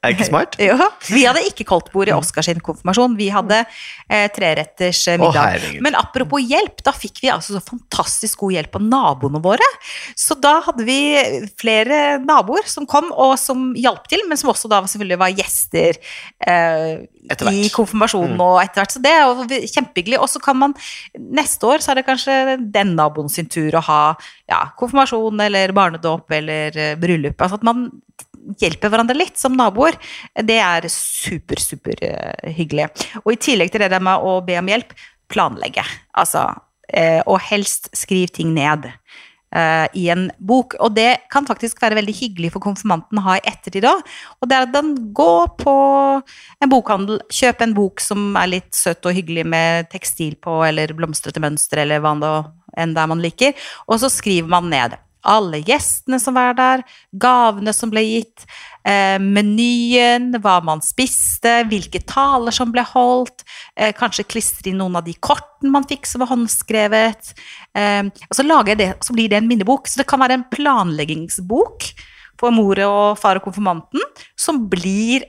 Er 0.00 0.14
det 0.14 0.16
ikke 0.16 0.26
smart? 0.30 0.54
Jo. 0.64 0.76
Vi 1.12 1.22
hadde 1.28 1.42
ikke 1.44 1.64
koldtbord 1.68 2.08
i 2.08 2.14
Oskars 2.16 2.48
konfirmasjon. 2.64 3.14
Vi 3.18 3.28
hadde 3.32 3.58
eh, 4.08 4.26
treretters 4.32 5.02
middag. 5.20 5.60
Å. 5.60 5.72
Men 5.84 5.96
apropos 5.98 6.40
hjelp, 6.40 6.80
da 6.86 6.92
fikk 6.96 7.20
vi 7.24 7.30
altså 7.32 7.56
så 7.58 7.62
fantastisk 7.64 8.40
god 8.44 8.54
hjelp 8.56 8.78
av 8.80 8.86
naboene 8.86 9.42
våre. 9.44 9.68
Så 10.16 10.36
da 10.40 10.56
hadde 10.64 10.86
vi 10.88 10.98
flere 11.60 12.18
naboer 12.24 12.64
som 12.68 12.88
kom 12.88 13.10
og 13.12 13.36
som 13.40 13.70
hjalp 13.76 14.08
til, 14.10 14.24
men 14.28 14.40
som 14.40 14.52
også 14.54 14.70
da 14.72 14.80
selvfølgelig 14.88 15.20
var 15.20 15.36
gjester 15.36 16.00
eh, 16.48 17.04
i 17.52 17.68
konfirmasjonen 17.72 18.08
Mm. 18.30 18.40
og 18.44 18.58
etter 18.62 18.80
hvert. 18.82 18.92
Så 18.96 19.00
det 19.04 19.10
er 19.12 19.22
jo 19.28 19.46
kjempehyggelig. 19.74 20.20
Og 20.20 20.30
så 20.32 20.42
kan 20.42 20.58
man 20.60 20.76
neste 21.14 21.68
år 21.68 21.82
så 21.82 21.92
er 21.92 22.00
det 22.00 22.06
kanskje 22.08 22.58
den 22.60 22.94
naboen 22.98 23.30
sin 23.32 23.48
tur 23.50 23.76
å 23.78 23.84
ha 23.88 24.02
ja, 24.50 24.62
konfirmasjon 24.80 25.40
eller 25.46 25.74
barnedåp 25.76 26.36
eller 26.40 26.78
eh, 26.78 26.96
bryllup. 27.00 27.38
Altså 27.40 27.60
at 27.60 27.66
man 27.66 27.88
hjelper 28.60 28.90
hverandre 28.92 29.18
litt 29.18 29.38
som 29.40 29.56
naboer. 29.56 29.98
Det 30.34 30.58
er 30.62 30.88
super, 30.92 31.60
super 31.62 32.00
eh, 32.06 32.50
hyggelig. 32.56 32.90
Og 33.24 33.34
i 33.34 33.40
tillegg 33.40 33.72
til 33.72 33.84
det 33.84 33.92
der 33.92 34.04
med 34.04 34.24
å 34.24 34.40
be 34.44 34.58
om 34.60 34.70
hjelp, 34.70 34.94
planlegge. 35.30 35.84
Altså, 36.18 36.48
eh, 36.88 37.20
og 37.26 37.40
helst 37.50 37.92
skriv 37.96 38.32
ting 38.34 38.54
ned 38.56 38.90
i 39.50 40.04
en 40.12 40.28
bok. 40.38 40.76
Og 40.78 40.94
det 40.94 41.26
kan 41.32 41.46
faktisk 41.48 41.80
være 41.82 41.98
veldig 41.98 42.14
hyggelig 42.14 42.52
for 42.54 42.62
konfirmanten 42.62 43.18
å 43.18 43.24
ha 43.24 43.36
i 43.38 43.44
ettertid 43.50 43.88
òg. 43.88 44.04
Og 44.38 44.50
det 44.50 44.56
er 44.56 44.68
at 44.68 44.74
den 44.76 44.92
går 45.16 45.50
på 45.58 45.74
en 46.62 46.70
bokhandel, 46.70 47.18
kjøper 47.32 47.66
en 47.66 47.76
bok 47.76 48.04
som 48.04 48.38
er 48.38 48.52
litt 48.54 48.70
søt 48.76 49.06
og 49.10 49.16
hyggelig 49.16 49.46
med 49.50 49.90
tekstil 49.90 50.36
på, 50.38 50.60
eller 50.68 50.94
blomstrete 50.94 51.42
mønster, 51.42 51.82
eller 51.82 52.02
hva 52.04 52.14
enn 52.78 52.94
det 52.94 53.02
er 53.02 53.10
man 53.10 53.22
liker, 53.22 53.70
og 53.90 53.98
så 54.02 54.10
skriver 54.12 54.50
man 54.50 54.70
ned. 54.70 54.94
Alle 55.22 55.60
gjestene 55.66 56.20
som 56.22 56.36
var 56.36 56.54
der, 56.58 56.84
gavene 57.12 57.72
som 57.76 57.92
ble 57.92 58.02
gitt, 58.06 58.44
eh, 58.84 59.18
menyen, 59.20 60.30
hva 60.40 60.58
man 60.64 60.82
spiste, 60.84 61.60
hvilke 61.70 62.02
taler 62.06 62.54
som 62.54 62.72
ble 62.72 62.84
holdt, 62.92 63.44
eh, 63.76 63.92
kanskje 63.92 64.28
klistre 64.28 64.70
inn 64.70 64.78
noen 64.78 64.96
av 64.96 65.04
de 65.04 65.14
kortene 65.14 65.70
man 65.70 65.84
fikk 65.84 66.06
som 66.06 66.20
var 66.20 66.32
håndskrevet. 66.32 67.34
Eh, 67.74 68.04
og 68.04 68.34
så, 68.34 68.46
lager 68.46 68.74
jeg 68.74 68.78
det, 68.78 68.90
så 69.04 69.12
blir 69.16 69.28
det 69.28 69.40
en 69.40 69.48
minnebok. 69.48 69.86
Så 69.86 70.00
det 70.00 70.06
kan 70.06 70.20
være 70.20 70.40
en 70.40 70.48
planleggingsbok 70.50 71.92
for 72.40 72.50
mor 72.50 72.78
og 72.86 73.18
far 73.20 73.36
og 73.36 73.44
konfirmanten, 73.44 74.00
som 74.36 74.68
blir 74.68 75.26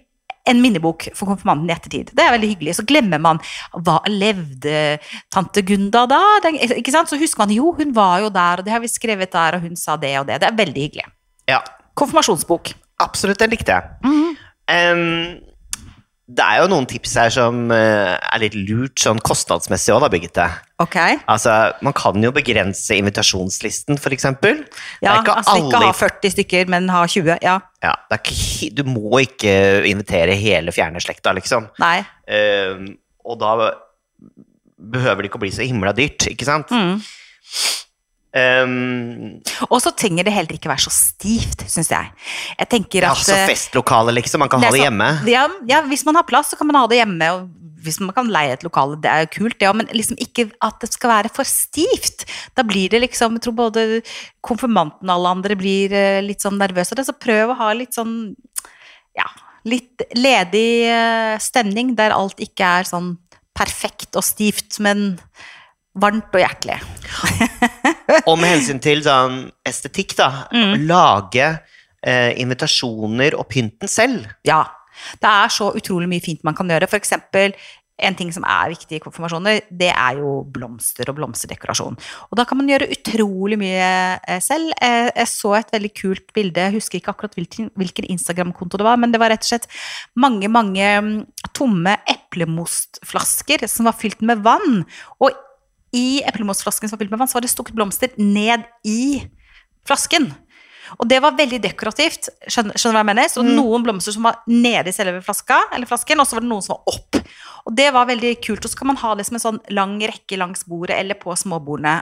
en 0.50 0.62
minnebok 0.62 1.10
for 1.18 1.30
konfirmanten 1.30 1.70
i 1.70 1.74
ettertid. 1.76 2.12
Det 2.18 2.24
er 2.24 2.34
veldig 2.34 2.50
hyggelig. 2.56 2.76
Så 2.80 2.86
glemmer 2.88 3.22
man 3.22 3.40
hva 3.74 4.00
levde 4.10 4.98
tante 5.34 5.62
Gunda 5.68 6.06
da? 6.10 6.22
Den, 6.46 6.58
ikke 6.80 6.94
sant? 6.94 7.12
Så 7.12 7.20
husker 7.22 7.44
man 7.44 7.54
jo, 7.54 7.72
hun 7.78 7.94
var 7.96 8.20
jo 8.24 8.32
der, 8.34 8.62
og 8.62 8.66
det 8.66 8.74
har 8.74 8.82
vi 8.84 8.90
skrevet 8.92 9.32
der, 9.34 9.60
og 9.60 9.68
hun 9.68 9.76
sa 9.80 9.98
det 10.02 10.16
og 10.20 10.28
det. 10.32 10.40
Det 10.42 10.50
er 10.50 10.58
veldig 10.58 10.88
hyggelig. 10.88 11.06
Ja, 11.52 11.62
Konfirmasjonsbok. 12.00 12.74
absolutt, 13.02 13.40
den 13.40 13.50
likte 13.50 13.74
jeg. 13.76 13.84
Mhm. 14.06 14.36
Em, 14.72 15.40
det 16.32 16.46
er 16.46 16.62
jo 16.62 16.68
noen 16.72 16.86
tips 16.88 17.14
her 17.20 17.32
som 17.34 17.72
eh, 17.76 18.14
er 18.16 18.42
litt 18.44 18.56
lurt 18.56 19.02
sånn 19.02 19.20
kostnadsmessig 19.26 19.94
òg, 19.94 20.04
da, 20.04 20.10
Birgitte. 20.14 20.46
Ok. 20.82 20.98
Altså, 21.30 21.56
man 21.84 21.96
kan 21.98 22.24
jo 22.24 22.32
begrense 22.36 22.96
invitasjonslisten, 22.98 24.00
eksempel. 24.16 24.64
Ja, 25.04 25.18
ikke 25.20 25.36
altså 25.42 25.58
ikke 25.60 25.82
ha 25.84 25.92
40 25.98 26.36
stykker, 26.36 26.72
men 26.72 26.90
ha 26.94 27.04
20. 27.04 27.42
Ja. 27.44 27.58
ja, 27.84 27.94
det 28.12 28.22
ikke, 28.24 28.72
Du 28.80 28.84
må 28.88 29.24
ikke 29.26 29.54
invitere 29.90 30.38
hele 30.40 30.74
fjerne 30.76 31.04
slekta, 31.04 31.36
liksom. 31.38 31.68
Nei. 31.82 32.00
Em, 32.32 32.94
og 33.28 33.42
da 33.42 33.56
behøver 34.82 35.24
det 35.24 35.32
ikke 35.32 35.42
å 35.42 35.46
bli 35.46 35.54
så 35.54 35.68
himla 35.68 35.94
dyrt, 35.98 36.30
ikke 36.32 36.48
sant? 36.48 36.72
Mm. 36.72 37.02
Em, 38.32 39.42
Og 39.68 39.82
så 39.84 39.92
trenger 39.92 40.24
det 40.24 40.32
heller 40.32 40.56
ikke 40.56 40.72
være 40.72 40.86
så 40.86 40.94
stivt, 40.94 41.66
syns 41.72 41.90
jeg. 41.92 42.12
Jeg 42.56 42.70
tenker 42.72 43.08
at 43.10 43.20
så 43.20 43.36
eh, 43.36 43.48
festlokale, 43.50 44.14
liksom. 44.16 44.40
Man 44.44 44.52
kan 44.52 44.64
det 44.64 44.70
ha 44.70 44.76
det 44.76 44.86
hjemme. 44.86 45.10
Ja, 45.28 45.48
ja, 45.68 45.82
hvis 45.90 46.06
man 46.08 46.16
har 46.20 46.28
plass, 46.28 46.54
så 46.54 46.60
kan 46.60 46.70
man 46.70 46.80
ha 46.80 46.86
det 46.88 47.02
hjemme. 47.02 47.28
Og 47.36 47.50
hvis 47.84 48.00
man 48.00 48.14
kan 48.16 48.30
leie 48.32 48.54
et 48.56 48.64
lokale, 48.64 48.96
det 49.04 49.12
er 49.12 49.26
jo 49.26 49.32
kult, 49.36 49.58
det 49.60 49.68
ja, 49.68 49.74
men 49.76 49.90
liksom 49.92 50.20
ikke 50.22 50.48
at 50.64 50.80
det 50.84 50.92
skal 50.94 51.12
være 51.12 51.34
for 51.34 51.48
stivt. 51.50 52.24
Da 52.56 52.64
blir 52.68 52.94
det 52.94 53.02
liksom 53.04 53.36
Jeg 53.40 53.48
tror 53.48 53.58
både 53.58 53.86
konfirmanten 54.46 55.10
og 55.10 55.16
alle 55.18 55.36
andre 55.36 55.58
blir 55.60 55.92
eh, 55.92 56.22
litt 56.24 56.46
sånn 56.46 56.60
nervøse. 56.62 56.96
Så 57.04 57.18
prøv 57.18 57.52
å 57.52 57.60
ha 57.60 57.72
litt 57.76 57.98
sånn 57.98 58.36
ja, 59.18 59.28
litt 59.68 60.06
ledig 60.16 60.88
eh, 60.88 61.36
stemning 61.44 61.96
der 62.00 62.16
alt 62.16 62.40
ikke 62.40 62.78
er 62.80 62.88
sånn 62.88 63.18
perfekt 63.58 64.16
og 64.16 64.24
stivt, 64.24 64.80
men 64.80 65.18
varmt 66.00 66.32
og 66.32 66.40
hjertelig. 66.40 66.80
Og 68.25 68.38
med 68.39 68.56
hensyn 68.56 68.82
til 68.84 69.03
sånn 69.06 69.44
estetikk, 69.68 70.15
da. 70.20 70.30
Mm. 70.53 70.88
Lage 70.89 71.50
eh, 72.06 72.32
invitasjoner 72.41 73.38
og 73.39 73.48
pynten 73.51 73.91
selv. 73.91 74.30
Ja. 74.48 74.63
Det 75.22 75.30
er 75.30 75.53
så 75.53 75.72
utrolig 75.77 76.10
mye 76.12 76.24
fint 76.24 76.44
man 76.46 76.58
kan 76.58 76.70
gjøre. 76.70 76.89
For 76.91 77.00
eksempel, 77.00 77.56
en 78.01 78.18
ting 78.18 78.32
som 78.34 78.46
er 78.50 78.72
viktig 78.74 78.98
i 78.98 79.01
konfirmasjoner, 79.03 79.62
det 79.70 79.91
er 79.91 80.18
jo 80.20 80.41
blomster 80.53 81.10
og 81.12 81.18
blomsterdekorasjon. 81.20 81.98
Og 82.30 82.39
da 82.39 82.46
kan 82.50 82.60
man 82.60 82.70
gjøre 82.72 82.89
utrolig 82.96 83.60
mye 83.62 83.91
eh, 84.18 84.41
selv. 84.44 84.74
Eh, 84.82 85.12
Jeg 85.22 85.30
så 85.30 85.53
et 85.60 85.74
veldig 85.75 85.94
kult 85.98 86.34
bilde, 86.38 86.65
jeg 86.68 86.77
husker 86.80 87.00
ikke 87.00 87.13
akkurat 87.13 87.38
hvilken, 87.38 87.70
hvilken 87.77 88.10
Instagram-konto 88.15 88.82
det 88.82 88.88
var, 88.88 89.00
men 89.01 89.13
det 89.13 89.22
var 89.22 89.34
rett 89.34 89.46
og 89.46 89.51
slett 89.51 89.70
mange, 90.18 90.50
mange 90.51 90.89
mm, 91.06 91.15
tomme 91.58 91.96
eplemostflasker 92.10 93.68
som 93.70 93.89
var 93.89 93.98
fylt 93.98 94.25
med 94.25 94.44
vann. 94.46 94.84
Og 95.22 95.38
i 95.96 96.22
eplemosflasken 96.28 96.90
som 96.90 96.96
var 96.96 97.04
fylt 97.04 97.14
med 97.14 97.20
vann, 97.20 97.30
så 97.32 97.40
var 97.40 97.46
det 97.46 97.52
stukket 97.52 97.76
blomster 97.76 98.14
ned 98.18 98.64
i 98.88 99.28
flasken. 99.88 100.32
Og 101.00 101.08
det 101.10 101.22
var 101.24 101.38
veldig 101.38 101.62
dekorativt. 101.64 102.32
Skjønner, 102.48 102.76
skjønner 102.76 102.98
du 102.98 103.00
hva 103.00 103.06
jeg 103.06 103.12
mener? 103.12 103.32
Så 103.32 103.46
noen 103.46 103.86
blomster 103.86 104.16
som 104.16 104.28
var 104.28 104.42
nede 104.50 104.92
i 104.92 104.96
selve 104.96 105.22
flaska, 105.26 105.62
eller 105.76 105.90
flasken, 105.90 106.22
og 106.22 106.28
så 106.28 106.38
var 106.38 106.46
det 106.46 106.52
noen 106.52 106.66
som 106.66 106.76
var 106.76 106.96
opp. 106.96 107.22
Og 107.70 107.76
det 107.78 107.88
var 107.94 108.08
veldig 108.10 108.34
kult. 108.44 108.66
Og 108.66 108.72
så 108.72 108.80
kan 108.80 108.90
man 108.92 109.00
ha 109.02 109.14
det 109.18 109.26
som 109.28 109.38
en 109.38 109.44
sånn 109.44 109.60
lang 109.74 109.98
rekke 110.02 110.40
langs 110.40 110.66
bordet 110.70 110.98
eller 110.98 111.18
på 111.20 111.34
småbordene. 111.38 112.00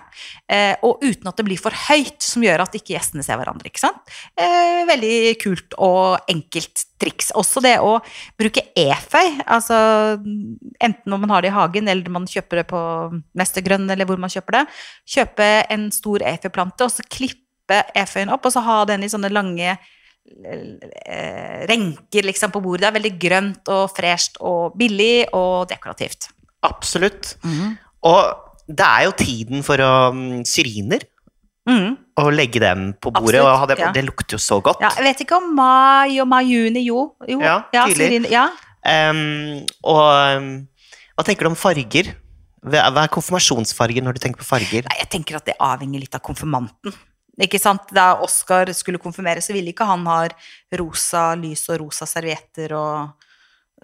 Eh, 0.52 0.76
og 0.86 1.04
uten 1.04 1.30
at 1.30 1.40
det 1.40 1.48
blir 1.48 1.62
for 1.62 1.76
høyt, 1.88 2.20
som 2.24 2.46
gjør 2.46 2.64
at 2.64 2.78
ikke 2.80 2.96
gjestene 2.96 3.26
ser 3.26 3.40
hverandre. 3.40 3.70
ikke 3.70 3.84
sant? 3.84 4.16
Eh, 4.40 4.86
veldig 4.90 5.18
kult 5.42 5.76
og 5.78 6.32
enkelt 6.32 6.86
triks. 7.00 7.34
Også 7.40 7.64
det 7.64 7.78
å 7.84 7.98
bruke 8.40 8.66
eføy. 8.78 9.40
Altså 9.46 9.78
enten 10.80 11.16
om 11.16 11.26
man 11.26 11.36
har 11.36 11.44
det 11.44 11.52
i 11.52 11.58
hagen, 11.58 11.92
eller 11.92 12.14
man 12.14 12.28
kjøper 12.30 12.64
det 12.64 12.70
på 12.72 12.82
Mestergrønn, 13.40 13.90
eller 13.92 14.08
hvor 14.08 14.20
man 14.22 14.32
kjøper 14.32 14.62
det. 14.62 14.66
Kjøpe 15.18 15.52
en 15.70 15.90
stor 15.96 16.24
eføyplante, 16.36 16.88
og 16.88 16.94
så 16.94 17.06
klippe 17.08 17.49
eføyen 17.98 18.34
opp, 18.34 18.46
og 18.48 18.54
så 18.54 18.64
ha 18.66 18.82
den 18.90 19.06
i 19.06 19.12
sånne 19.12 19.32
lange 19.34 19.70
eh, 19.72 21.62
renker 21.70 22.28
liksom 22.28 22.54
på 22.54 22.62
bordet. 22.64 22.86
Det 22.86 22.90
er 22.90 22.98
veldig 23.00 23.16
grønt 23.22 23.72
og 23.76 23.86
fresht 23.96 24.40
og 24.42 24.76
billig 24.80 25.28
og 25.38 25.70
dekorativt. 25.72 26.32
Absolutt. 26.68 27.36
Og 28.08 28.22
det 28.70 28.86
er 28.86 29.08
jo 29.08 29.16
tiden 29.18 29.66
for 29.66 29.82
å 29.82 29.94
mm, 30.16 30.44
syriner. 30.48 31.06
Og 31.70 32.32
legge 32.34 32.62
dem 32.64 32.90
på 32.98 33.12
bordet. 33.14 33.44
Absolutt, 33.44 33.62
Og 33.62 33.70
det, 33.70 33.78
ja. 33.84 33.92
det 33.94 34.04
lukter 34.08 34.36
jo 34.36 34.42
så 34.42 34.58
godt. 34.64 34.82
Ja, 34.82 34.90
jeg 34.98 35.06
vet 35.12 35.22
ikke 35.26 35.38
om 35.38 35.52
mai 35.56 36.18
og 36.20 36.28
mai-juni, 36.32 36.82
jo. 36.88 37.12
jo. 37.30 37.38
Ja, 37.44 37.62
tydelig. 37.76 38.26
Ja. 38.34 38.48
um, 39.14 39.62
og 39.86 40.02
hva 41.20 41.26
tenker 41.28 41.46
du 41.46 41.52
om 41.52 41.60
farger? 41.60 42.14
Hva 42.64 42.90
er 42.90 43.12
konfirmasjonsfarger 43.12 44.04
når 44.04 44.18
du 44.18 44.22
tenker 44.24 44.42
på 44.42 44.48
farger? 44.48 44.86
Nei, 44.88 44.98
jeg 45.02 45.10
tenker 45.12 45.40
at 45.40 45.48
det 45.48 45.56
avhenger 45.64 46.04
litt 46.04 46.16
av 46.16 46.24
konfirmanten. 46.24 46.96
Ikke 47.40 47.62
sant? 47.62 47.92
Da 47.96 48.12
Oscar 48.26 48.72
skulle 48.76 49.02
konfirmere, 49.02 49.44
så 49.44 49.56
ville 49.56 49.72
ikke 49.72 49.88
han 49.88 50.06
ha 50.10 50.22
rosa 50.80 51.32
lys 51.40 51.66
og 51.72 51.84
rosa 51.86 52.08
servietter 52.10 52.76
og 52.78 53.26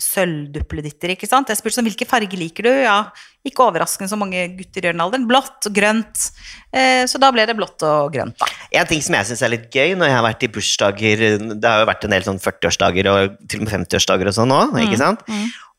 sølvduppeditter, 0.02 1.14
ikke 1.14 1.28
sant? 1.30 1.48
Jeg 1.48 1.60
spurte 1.60 1.78
sånn, 1.78 1.88
hvilke 1.88 2.08
farger 2.08 2.40
liker 2.40 2.68
du? 2.68 2.72
Ja, 2.84 2.98
ikke 3.48 3.64
overraskende 3.70 4.12
så 4.12 4.18
mange 4.20 4.42
gutter 4.58 4.84
i 4.84 4.90
den 4.90 5.04
alderen. 5.04 5.28
Blått 5.30 5.70
og 5.70 5.76
grønt. 5.76 6.26
Eh, 6.76 7.06
så 7.08 7.22
da 7.22 7.30
ble 7.32 7.46
det 7.48 7.56
blått 7.56 7.86
og 7.88 8.12
grønt, 8.12 8.36
da. 8.42 8.50
En 8.76 8.90
ting 8.90 9.04
som 9.06 9.16
jeg 9.16 9.30
syns 9.30 9.46
er 9.46 9.54
litt 9.54 9.70
gøy 9.72 9.96
når 9.96 10.12
jeg 10.12 10.18
har 10.18 10.26
vært 10.26 10.44
i 10.44 10.52
bursdager 10.52 11.24
Det 11.38 11.70
har 11.70 11.84
jo 11.84 11.88
vært 11.88 12.04
en 12.08 12.16
del 12.16 12.28
sånn 12.28 12.42
40-årsdager 12.44 13.12
og 13.12 13.40
til 13.48 13.62
og 13.62 13.68
med 13.68 13.76
50-årsdager 13.78 14.32
og 14.32 14.38
sånn 14.42 14.56
òg, 14.56 14.76
ikke 14.84 15.00
sant? 15.00 15.24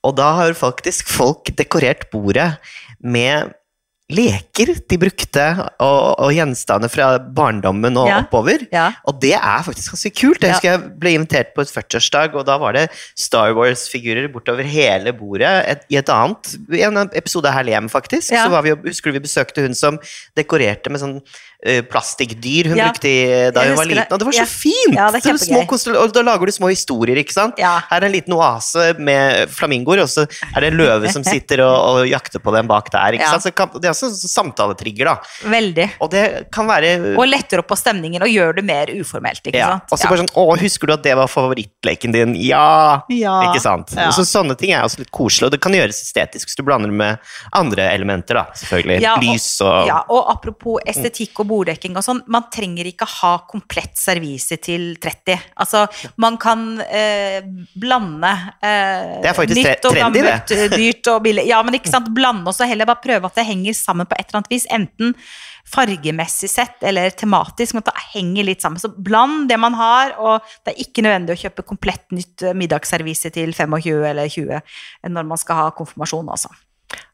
Og 0.07 0.17
da 0.17 0.33
har 0.39 0.57
faktisk 0.57 1.11
folk 1.13 1.53
dekorert 1.59 2.09
bordet 2.13 2.55
med 3.03 3.53
leker 4.13 4.71
de 4.87 4.97
brukte, 5.03 5.45
og, 5.83 6.21
og 6.23 6.31
gjenstander 6.31 6.91
fra 6.93 7.09
barndommen 7.19 7.97
og 7.99 8.07
Ja. 8.07 8.21
oppover. 8.23 8.63
Ja. 8.71 8.93
Og 9.05 9.19
det 9.21 9.33
er 9.35 9.65
faktisk 9.67 9.91
ganske 9.97 10.13
kult. 10.15 10.41
Jeg 10.41 10.49
Ja. 10.51 10.55
husker 10.55 10.71
jeg 10.71 10.99
ble 11.01 11.15
invitert 11.17 11.55
på 11.57 11.63
et 11.63 11.73
40-årsdag, 11.75 12.35
og 12.39 12.47
da 12.47 12.57
var 12.63 12.73
det 12.73 12.91
Star 13.17 13.53
Wars-figurer 13.55 14.31
bortover 14.33 14.63
hele 14.63 15.13
bordet. 15.13 15.51
Et, 15.67 15.83
I 15.91 15.97
et 15.97 16.07
annet, 16.09 16.55
i 16.71 16.83
en 16.87 16.97
episode 17.13 17.47
av 17.51 17.67
hjemme, 17.67 17.91
faktisk, 17.91 18.31
så 18.31 18.49
var 18.49 18.63
vi, 18.63 18.71
husker 18.87 19.11
du 19.11 19.19
vi 19.19 19.27
besøkte 19.27 19.63
hun 19.67 19.75
som 19.75 19.99
dekorerte 20.37 20.89
med 20.89 21.01
sånn 21.01 21.21
plastikkdyr 21.91 22.69
hun 22.71 22.77
Ja. 22.79 22.91
brukte 22.91 23.53
da 23.55 23.65
hun 23.65 23.77
var 23.77 23.85
det. 23.85 23.95
liten. 23.97 24.13
Og 24.13 24.19
det 24.19 24.27
var 24.27 24.33
så 24.33 24.39
Ja. 24.39 24.45
fint! 24.45 24.95
Ja, 24.97 25.11
det 25.11 25.97
og 25.97 26.13
da 26.13 26.23
lager 26.23 26.47
du 26.47 26.53
små 26.53 26.69
historier, 26.71 27.17
ikke 27.17 27.33
sant? 27.33 27.59
Her 27.59 27.83
er 27.91 28.05
en 28.05 28.13
liten 28.13 28.33
oase 28.35 28.95
med 28.99 29.49
flamingoer, 29.49 30.03
og 30.03 30.09
så 30.09 30.27
er 30.55 30.61
det 30.61 30.73
en 30.73 30.79
løve 30.79 31.11
som 31.13 31.23
sitter 31.35 31.61
og, 31.65 32.01
og 32.03 32.07
jakter 32.09 32.39
på 32.41 32.53
dem 32.55 32.67
bak 32.67 32.91
der. 32.91 33.13
ikke 33.19 33.29
sant? 33.29 33.43
Så 33.43 33.55
kan, 33.55 33.69
det 33.75 33.85
er 33.85 33.91
også 33.95 34.07
en 34.11 34.53
samtaletrigger, 34.53 35.05
da. 35.05 35.17
Veldig. 35.49 35.91
Og 36.01 36.11
det 36.11 36.51
kan 36.53 36.67
være 36.69 37.17
Og 37.17 37.27
letter 37.27 37.59
opp 37.63 37.69
på 37.69 37.77
stemningen 37.79 38.23
og 38.23 38.29
gjør 38.29 38.57
det 38.57 38.65
mer 38.65 38.87
uformelt, 38.95 39.43
ikke 39.47 39.59
ja. 39.59 39.69
sant? 39.77 39.93
Og 39.93 39.99
så 39.99 40.09
bare 40.09 40.23
sånn 40.25 40.33
Å, 40.37 40.59
husker 40.61 40.87
du 40.87 40.93
at 40.93 41.03
det 41.03 41.17
var 41.17 41.27
favorittleken 41.29 42.13
din? 42.13 42.35
Ja! 42.37 43.03
Ja. 43.11 43.37
Ikke 43.51 43.61
sant? 43.63 43.93
Ja. 43.97 44.11
Så 44.15 44.25
sånne 44.29 44.57
ting 44.59 44.73
er 44.73 44.83
også 44.87 44.99
litt 45.03 45.11
koselig, 45.15 45.47
og 45.49 45.53
det 45.57 45.61
kan 45.65 45.73
gjøres 45.73 46.01
estetisk 46.05 46.49
hvis 46.51 46.57
du 46.57 46.63
blander 46.67 46.91
med 46.93 47.19
andre 47.57 47.89
elementer, 47.95 48.35
da, 48.35 48.45
selvfølgelig. 48.55 49.01
Og- 49.17 49.23
Lys 49.27 49.61
og 49.65 49.87
Ja, 49.87 50.03
og 50.11 50.29
apropos 50.31 50.81
estetikk 50.87 51.41
og 51.41 51.46
borddekking 51.49 51.97
og 51.99 52.05
sånn, 52.05 52.23
man 52.33 52.47
trenger 52.53 52.89
ikke 52.91 53.09
ha 53.19 53.33
komplett 53.49 53.97
servise 53.99 54.59
til 54.63 54.95
30. 55.03 55.49
Altså, 55.63 55.87
man 56.23 56.39
kan 56.43 56.67
eh, 56.85 57.41
blande 57.79 58.33
eh, 58.61 59.19
Det 59.23 59.33
er 59.33 59.37
faktisk 59.39 59.61
nytt 59.63 59.89
og 59.89 59.97
trendy, 59.97 60.23
gammelt, 60.23 60.55
eh, 60.57 60.69
dyrt 60.75 61.13
og 61.13 61.21
billig. 61.27 61.47
Ja, 61.51 61.61
men 61.67 61.79
ikke 61.79 61.93
sant, 61.93 62.13
blande 62.17 62.51
og 62.51 62.57
så 62.57 62.69
heller 62.69 62.89
bare 62.89 63.05
prøve 63.05 63.31
at 63.31 63.39
det 63.39 63.47
henger 63.49 63.77
sammen 63.79 64.09
på 64.09 64.19
et 64.19 64.27
eller 64.29 64.43
annet 64.43 64.57
vis. 64.57 64.67
Enten 64.73 65.15
fargemessig 65.67 66.51
sett 66.51 66.83
eller 66.87 67.11
tematisk, 67.11 67.75
men 67.75 67.83
at 67.83 67.91
det 67.91 68.05
henger 68.15 68.47
litt 68.47 68.63
sammen. 68.63 68.81
Så 68.81 68.93
bland 68.93 69.49
det 69.51 69.59
man 69.61 69.75
har, 69.79 70.15
og 70.23 70.47
det 70.65 70.75
er 70.75 70.85
ikke 70.85 71.05
nødvendig 71.07 71.35
å 71.35 71.41
kjøpe 71.47 71.67
komplett 71.67 72.07
nytt 72.15 72.47
eh, 72.47 72.57
middagsservise 72.57 73.33
til 73.35 73.55
25 73.57 74.07
eller 74.13 74.31
20 74.31 75.11
når 75.11 75.27
man 75.27 75.41
skal 75.41 75.65
ha 75.65 75.75
konfirmasjon, 75.77 76.31
altså. 76.31 76.53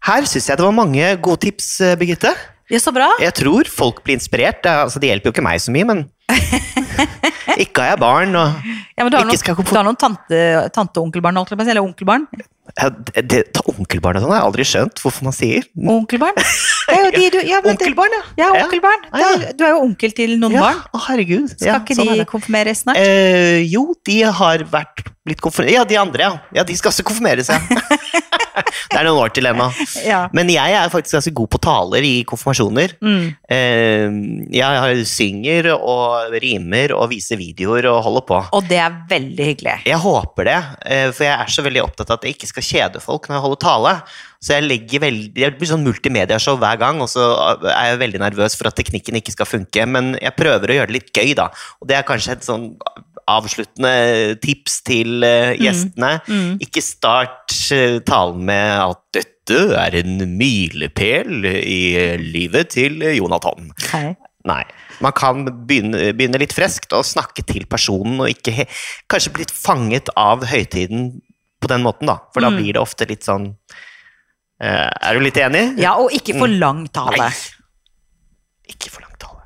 Her 0.06 0.26
syns 0.28 0.48
jeg 0.50 0.58
det 0.58 0.64
var 0.66 0.74
mange 0.76 1.12
gode 1.22 1.40
tips, 1.46 1.80
eh, 1.80 1.94
Birgitte. 2.00 2.32
Ja, 2.72 2.78
så 2.80 2.92
bra. 2.94 3.10
Jeg 3.20 3.34
tror 3.36 3.68
folk 3.68 4.00
blir 4.04 4.16
inspirert. 4.16 4.64
Er- 4.64 4.86
altså, 4.86 4.98
det 5.02 5.10
hjelper 5.10 5.28
jo 5.30 5.34
ikke 5.36 5.44
meg 5.44 5.60
så 5.60 5.72
mye, 5.74 5.84
men 5.88 6.04
ikke 7.60 7.82
har 7.82 7.90
jeg 7.92 8.00
barn, 8.00 8.34
og 8.38 8.54
Ja, 8.96 9.04
men 9.04 9.10
du 9.12 9.16
har 9.18 9.26
Ikke 9.26 9.38
skal 9.42 9.54
noen, 9.54 9.64
konf- 9.64 9.72
du 9.72 9.76
har 9.78 9.84
noen 9.86 9.98
tante, 10.00 10.40
tante 10.72 11.02
onkelbarn, 11.02 11.36
eller 11.68 11.82
onkelbarn? 11.82 12.26
ja, 12.78 12.88
det, 12.88 13.22
det, 13.28 13.38
ta 13.52 13.60
Onkelbarn 13.68 14.16
og 14.16 14.22
sånn 14.22 14.30
har 14.32 14.38
jeg 14.38 14.46
aldri 14.48 14.64
skjønt 14.64 15.00
hvorfor 15.02 15.26
man 15.26 15.34
sier. 15.36 15.64
Onkelbarn? 15.76 16.36
Det 16.92 16.94
er 16.96 17.02
jo 17.04 17.10
de 17.14 17.26
du 17.32 17.38
ja, 17.48 17.58
men 17.64 17.74
Onkelbarn, 17.76 18.14
ja. 18.16 18.22
Ja, 18.42 18.64
onkelbarn. 18.64 19.04
Ja, 19.12 19.28
ja. 19.42 19.52
Du 19.58 19.64
er 19.64 19.70
jo 19.74 19.80
onkel 19.84 20.12
til 20.16 20.32
noen 20.40 20.56
barn. 20.60 20.80
å, 20.94 21.00
herregud. 21.08 21.50
Skal 21.56 21.68
Ja, 21.68 21.76
ikke 21.82 21.96
sånn 21.98 22.10
de 22.18 22.24
konfirmeres 22.28 22.82
snart? 22.84 22.98
Eh, 23.00 23.62
jo, 23.70 23.84
de 24.06 24.16
har 24.40 24.64
vært 24.72 25.04
blitt 25.26 25.40
konfirmert 25.44 25.72
Ja, 25.74 25.84
de 25.88 25.98
andre, 26.00 26.26
ja. 26.26 26.32
Ja, 26.60 26.64
De 26.68 26.76
skal 26.78 26.90
også 26.94 27.04
konfirmeres, 27.06 27.48
ja. 27.52 27.58
Det 28.54 28.98
er 28.98 29.06
noen 29.06 29.20
år 29.22 29.32
til 29.34 29.48
ennå. 29.50 29.68
Ja. 30.02 30.24
Men 30.36 30.50
jeg 30.52 30.76
er 30.76 30.90
faktisk 30.92 31.16
ganske 31.18 31.34
god 31.36 31.50
på 31.52 31.60
taler 31.62 32.06
i 32.06 32.14
konfirmasjoner. 32.28 32.96
Mm. 33.02 33.28
Eh, 33.56 34.16
jeg 34.56 35.06
synger 35.08 35.72
og 35.76 36.34
rimer 36.42 36.96
og 36.96 37.10
viser 37.12 37.40
videoer 37.40 37.88
og 37.92 38.02
holder 38.08 38.26
på. 38.28 38.42
Og 38.58 38.66
det 38.70 38.80
er 38.82 38.98
veldig 39.10 39.48
hyggelig. 39.52 39.78
Jeg 39.88 40.02
håper 40.02 40.50
det, 40.50 40.58
eh, 40.86 41.08
for 41.12 41.28
jeg 41.28 41.36
er 41.36 41.54
så 41.54 41.64
veldig 41.66 41.86
opptatt 41.86 42.10
av 42.10 42.20
at 42.20 42.28
jeg 42.28 42.36
ikke 42.36 42.50
skal 42.50 42.68
kjede 42.68 43.02
folk 43.04 43.28
når 43.28 43.38
jeg 43.38 43.46
holder 43.46 43.64
tale. 43.66 43.96
Så 44.42 44.56
jeg 44.56 44.66
legger 44.66 45.04
veldig, 45.04 45.28
det 45.36 45.52
blir 45.54 45.70
sånn 45.70 45.84
multimediashow 45.86 46.56
hver 46.58 46.80
gang, 46.80 46.98
og 47.04 47.06
så 47.12 47.22
er 47.70 47.92
jeg 47.92 48.00
veldig 48.00 48.22
nervøs 48.24 48.56
for 48.58 48.66
at 48.70 48.78
teknikken 48.78 49.20
ikke 49.20 49.36
skal 49.36 49.46
funke. 49.46 49.86
Men 49.86 50.16
jeg 50.18 50.34
prøver 50.34 50.72
å 50.72 50.78
gjøre 50.80 50.90
det 50.90 50.98
litt 50.98 51.12
gøy, 51.14 51.36
da. 51.38 51.46
Og 51.78 51.86
det 51.90 52.00
er 52.00 52.08
kanskje 52.08 52.34
et 52.34 52.48
sånn 52.48 52.72
avsluttende 53.30 54.36
tips 54.42 54.80
til 54.86 55.22
eh, 55.26 55.52
gjestene. 55.60 56.14
mm. 56.26 56.56
Ikke 56.64 56.82
start 56.84 57.54
eh, 57.74 57.98
talen 58.08 58.44
med 58.48 58.72
at 58.88 59.02
dette 59.18 59.58
er 59.78 59.94
en 60.02 60.20
milepæl 60.38 61.44
i 61.50 61.80
livet 62.22 62.70
til 62.74 63.02
Jonathan. 63.16 63.72
Hei. 63.92 64.12
Nei. 64.46 64.62
Man 65.02 65.12
kan 65.14 65.44
begynne, 65.66 66.12
begynne 66.18 66.38
litt 66.42 66.54
freskt 66.54 66.92
og 66.98 67.04
snakke 67.06 67.44
til 67.46 67.66
personen, 67.70 68.18
og 68.22 68.30
ikke 68.30 68.66
kanskje 69.10 69.32
blitt 69.36 69.52
fanget 69.54 70.08
av 70.18 70.42
høytiden 70.50 71.20
på 71.62 71.70
den 71.70 71.82
måten, 71.84 72.08
da. 72.10 72.16
For 72.34 72.42
da 72.42 72.50
Mm. 72.50 72.56
blir 72.58 72.72
det 72.74 72.80
ofte 72.82 73.06
litt 73.06 73.22
sånn 73.22 73.52
eh, 74.60 74.90
Er 74.90 75.14
du 75.14 75.20
litt 75.22 75.38
enig? 75.38 75.78
Ja, 75.78 75.94
og 75.98 76.10
ikke 76.14 76.34
for 76.38 76.50
lang 76.50 76.86
tale. 76.94 77.18
Nei. 77.18 77.30
Ikke 78.72 78.90
for 78.90 79.02
lang 79.06 79.14
tale. 79.18 79.42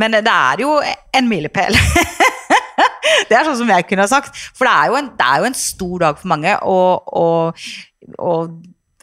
Men 0.00 0.12
det 0.16 0.24
er 0.32 0.60
jo 0.64 0.78
en 0.80 1.28
milepæl. 1.28 1.76
det 3.30 3.38
er 3.38 3.48
sånn 3.48 3.60
som 3.62 3.72
jeg 3.74 3.86
kunne 3.88 4.06
ha 4.06 4.10
sagt. 4.10 4.36
For 4.56 4.68
det 4.68 4.74
er 4.74 4.92
jo 4.92 5.00
en, 5.00 5.10
det 5.18 5.30
er 5.30 5.42
jo 5.42 5.48
en 5.50 5.58
stor 5.58 5.96
dag 6.06 6.20
for 6.20 6.32
mange, 6.32 6.54
og, 6.68 7.16
og, 7.22 7.66
og 8.18 8.54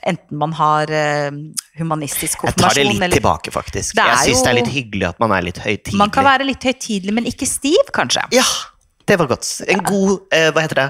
enten 0.09 0.39
man 0.39 0.53
har 0.55 0.89
humanistisk 0.89 1.79
humanistisk 1.79 2.43
Jeg 2.47 2.55
tar 2.59 2.75
det 2.77 2.85
litt 2.87 3.01
eller 3.03 3.19
tilbake, 3.19 3.51
faktisk. 3.51 3.95
Det 3.97 4.05
Jeg 4.07 4.29
syns 4.29 4.43
det 4.45 4.51
er 4.51 4.57
litt 4.61 4.73
hyggelig 4.73 5.07
at 5.11 5.23
man 5.23 5.35
er 5.35 5.45
litt 5.47 5.59
høytidelig. 5.63 5.99
Man 5.99 6.13
kan 6.13 6.27
være 6.27 6.47
litt 6.47 6.63
høytidelig, 6.63 7.15
men 7.15 7.27
ikke 7.29 7.47
stiv, 7.49 7.91
kanskje. 7.95 8.23
Ja, 8.35 8.45
det 9.09 9.19
var 9.19 9.31
godt. 9.31 9.49
En 9.67 9.83
god 9.87 10.35
eh, 10.35 10.49
Hva 10.53 10.63
heter 10.65 10.83
det? 10.83 10.89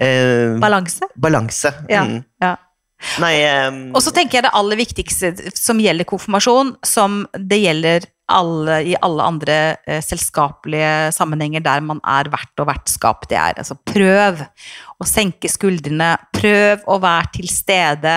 Eh, 0.00 0.56
Balanse. 0.62 1.10
balanse. 1.16 1.72
Ja. 1.90 2.04
Mm. 2.08 2.22
ja. 2.42 2.54
Nei 3.22 3.34
um... 3.66 3.82
Og 3.96 4.02
så 4.04 4.12
tenker 4.14 4.38
jeg 4.38 4.46
det 4.46 4.56
aller 4.56 4.80
viktigste 4.80 5.32
som 5.56 5.80
gjelder 5.80 6.08
konfirmasjon, 6.08 6.74
som 6.86 7.22
det 7.34 7.62
gjelder 7.62 8.08
alle, 8.30 8.76
i 8.86 8.94
alle 9.02 9.26
andre 9.26 9.56
eh, 9.86 10.02
selskapelige 10.04 11.10
sammenhenger 11.16 11.64
der 11.64 11.82
man 11.84 11.98
er 12.06 12.30
vert 12.30 12.62
og 12.62 12.68
vertskap, 12.68 13.26
det 13.30 13.38
er 13.40 13.58
altså 13.58 13.74
prøv 13.74 14.44
å 15.00 15.08
senke 15.08 15.50
skuldrene, 15.50 16.12
prøv 16.36 16.86
å 16.90 17.00
være 17.02 17.32
til 17.40 17.50
stede. 17.50 18.14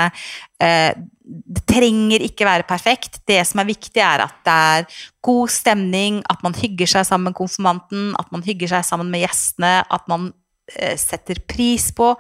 Eh, 0.62 0.92
det 1.24 1.64
trenger 1.70 2.26
ikke 2.26 2.46
være 2.46 2.68
perfekt. 2.68 3.22
Det 3.28 3.40
som 3.48 3.62
er 3.64 3.70
viktig, 3.70 4.02
er 4.04 4.26
at 4.26 4.40
det 4.46 4.54
er 4.76 5.02
god 5.24 5.54
stemning, 5.56 6.20
at 6.30 6.44
man 6.46 6.56
hygger 6.58 6.90
seg 6.98 7.08
sammen 7.08 7.32
med 7.32 7.40
konfirmanten, 7.40 8.12
at 8.20 8.32
man 8.36 8.44
hygger 8.46 8.76
seg 8.76 8.88
sammen 8.88 9.12
med 9.14 9.24
gjestene, 9.24 9.78
at 9.88 10.10
man 10.12 10.34
setter 10.98 11.42
pris 11.50 11.90
på 11.96 12.14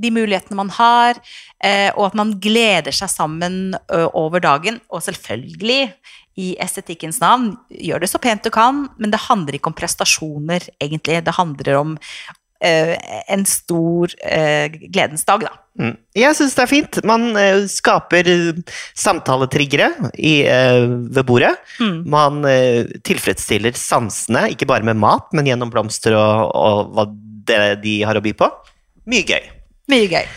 de 0.00 0.10
mulighetene 0.14 0.58
man 0.58 0.72
har, 0.74 1.20
eh, 1.62 1.90
og 1.92 2.08
at 2.08 2.18
man 2.18 2.32
gleder 2.42 2.94
seg 2.96 3.10
sammen 3.12 3.76
over 3.92 4.42
dagen. 4.42 4.80
Og 4.90 5.04
selvfølgelig, 5.04 5.92
i 6.40 6.52
estetikkens 6.64 7.20
navn, 7.20 7.50
gjør 7.68 8.02
det 8.02 8.08
så 8.08 8.20
pent 8.22 8.44
du 8.46 8.52
kan, 8.52 8.86
men 8.96 9.12
det 9.12 9.26
handler 9.28 9.58
ikke 9.58 9.72
om 9.72 9.76
prestasjoner, 9.76 10.64
egentlig. 10.80 11.20
Det 11.26 11.34
handler 11.36 11.74
om 11.76 11.98
eh, 12.64 12.94
en 13.28 13.44
stor 13.48 14.14
eh, 14.24 14.72
gledens 14.72 15.26
dag, 15.28 15.44
da. 15.44 15.52
Mm. 15.80 15.94
Jeg 16.16 16.36
syns 16.36 16.54
det 16.56 16.64
er 16.64 16.70
fint. 16.70 16.98
Man 17.08 17.30
eh, 17.38 17.64
skaper 17.70 18.28
eh, 18.28 18.62
samtaletriggere 18.98 19.90
i, 20.16 20.34
eh, 20.48 20.86
ved 21.12 21.28
bordet. 21.28 21.52
Mm. 21.80 21.98
Man 22.12 22.42
eh, 22.48 22.88
tilfredsstiller 23.04 23.76
sansene, 23.78 24.48
ikke 24.52 24.68
bare 24.72 24.88
med 24.88 25.00
mat, 25.00 25.28
men 25.36 25.48
gjennom 25.48 25.72
blomster 25.72 26.16
og, 26.16 26.48
og 26.52 26.96
hva 26.96 27.06
det 27.48 27.62
de 27.82 28.00
har 28.06 28.18
å 28.18 28.24
by 28.24 28.34
på. 28.38 28.50
Mye 29.10 29.26
gøy. 29.26 29.48
Mye 29.90 30.10
gøy. 30.10 30.28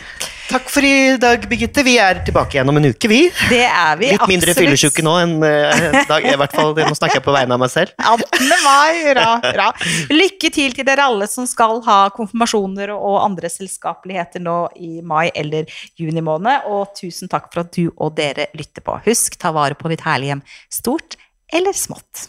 Takk 0.46 0.68
for 0.70 0.84
i 0.86 1.16
dag, 1.18 1.42
Birgitte. 1.50 1.82
Vi 1.82 1.96
er 1.98 2.20
tilbake 2.26 2.54
igjen 2.54 2.70
om 2.70 2.76
en 2.78 2.86
uke, 2.86 3.08
vi. 3.10 3.18
Det 3.50 3.64
er 3.66 3.96
vi. 3.98 4.12
Litt 4.12 4.28
mindre 4.30 4.54
fyllesyke 4.54 5.02
nå 5.02 5.14
enn 5.18 5.34
uh, 5.42 5.96
dag, 6.06 6.22
i 6.22 6.36
hvert 6.38 6.54
fall, 6.54 6.70
Nå 6.76 6.94
snakker 6.94 7.18
jeg 7.18 7.24
på 7.26 7.34
vegne 7.34 7.56
av 7.56 7.62
meg 7.64 7.72
selv. 7.72 7.90
18. 7.98 8.52
mai, 8.62 9.00
hurra, 9.08 9.26
hurra. 9.42 9.66
Lykke 10.14 10.52
til 10.54 10.76
til 10.76 10.86
dere 10.86 11.08
alle 11.10 11.26
som 11.30 11.48
skal 11.50 11.82
ha 11.88 11.98
konfirmasjoner 12.14 12.94
og 12.94 13.18
andre 13.24 13.50
selskapeligheter 13.50 14.44
nå 14.46 14.58
i 14.78 15.02
mai 15.02 15.32
eller 15.34 15.66
juni 15.98 16.22
måned. 16.22 16.70
Og 16.70 16.94
tusen 16.94 17.32
takk 17.32 17.50
for 17.50 17.64
at 17.66 17.74
du 17.74 17.90
og 17.90 18.14
dere 18.18 18.46
lytter 18.54 18.86
på. 18.86 19.00
Husk, 19.08 19.40
ta 19.42 19.50
vare 19.56 19.78
på 19.78 19.90
ditt 19.90 20.06
herlige 20.06 20.36
hjem, 20.36 20.46
stort 20.78 21.18
eller 21.50 21.74
smått. 21.74 22.28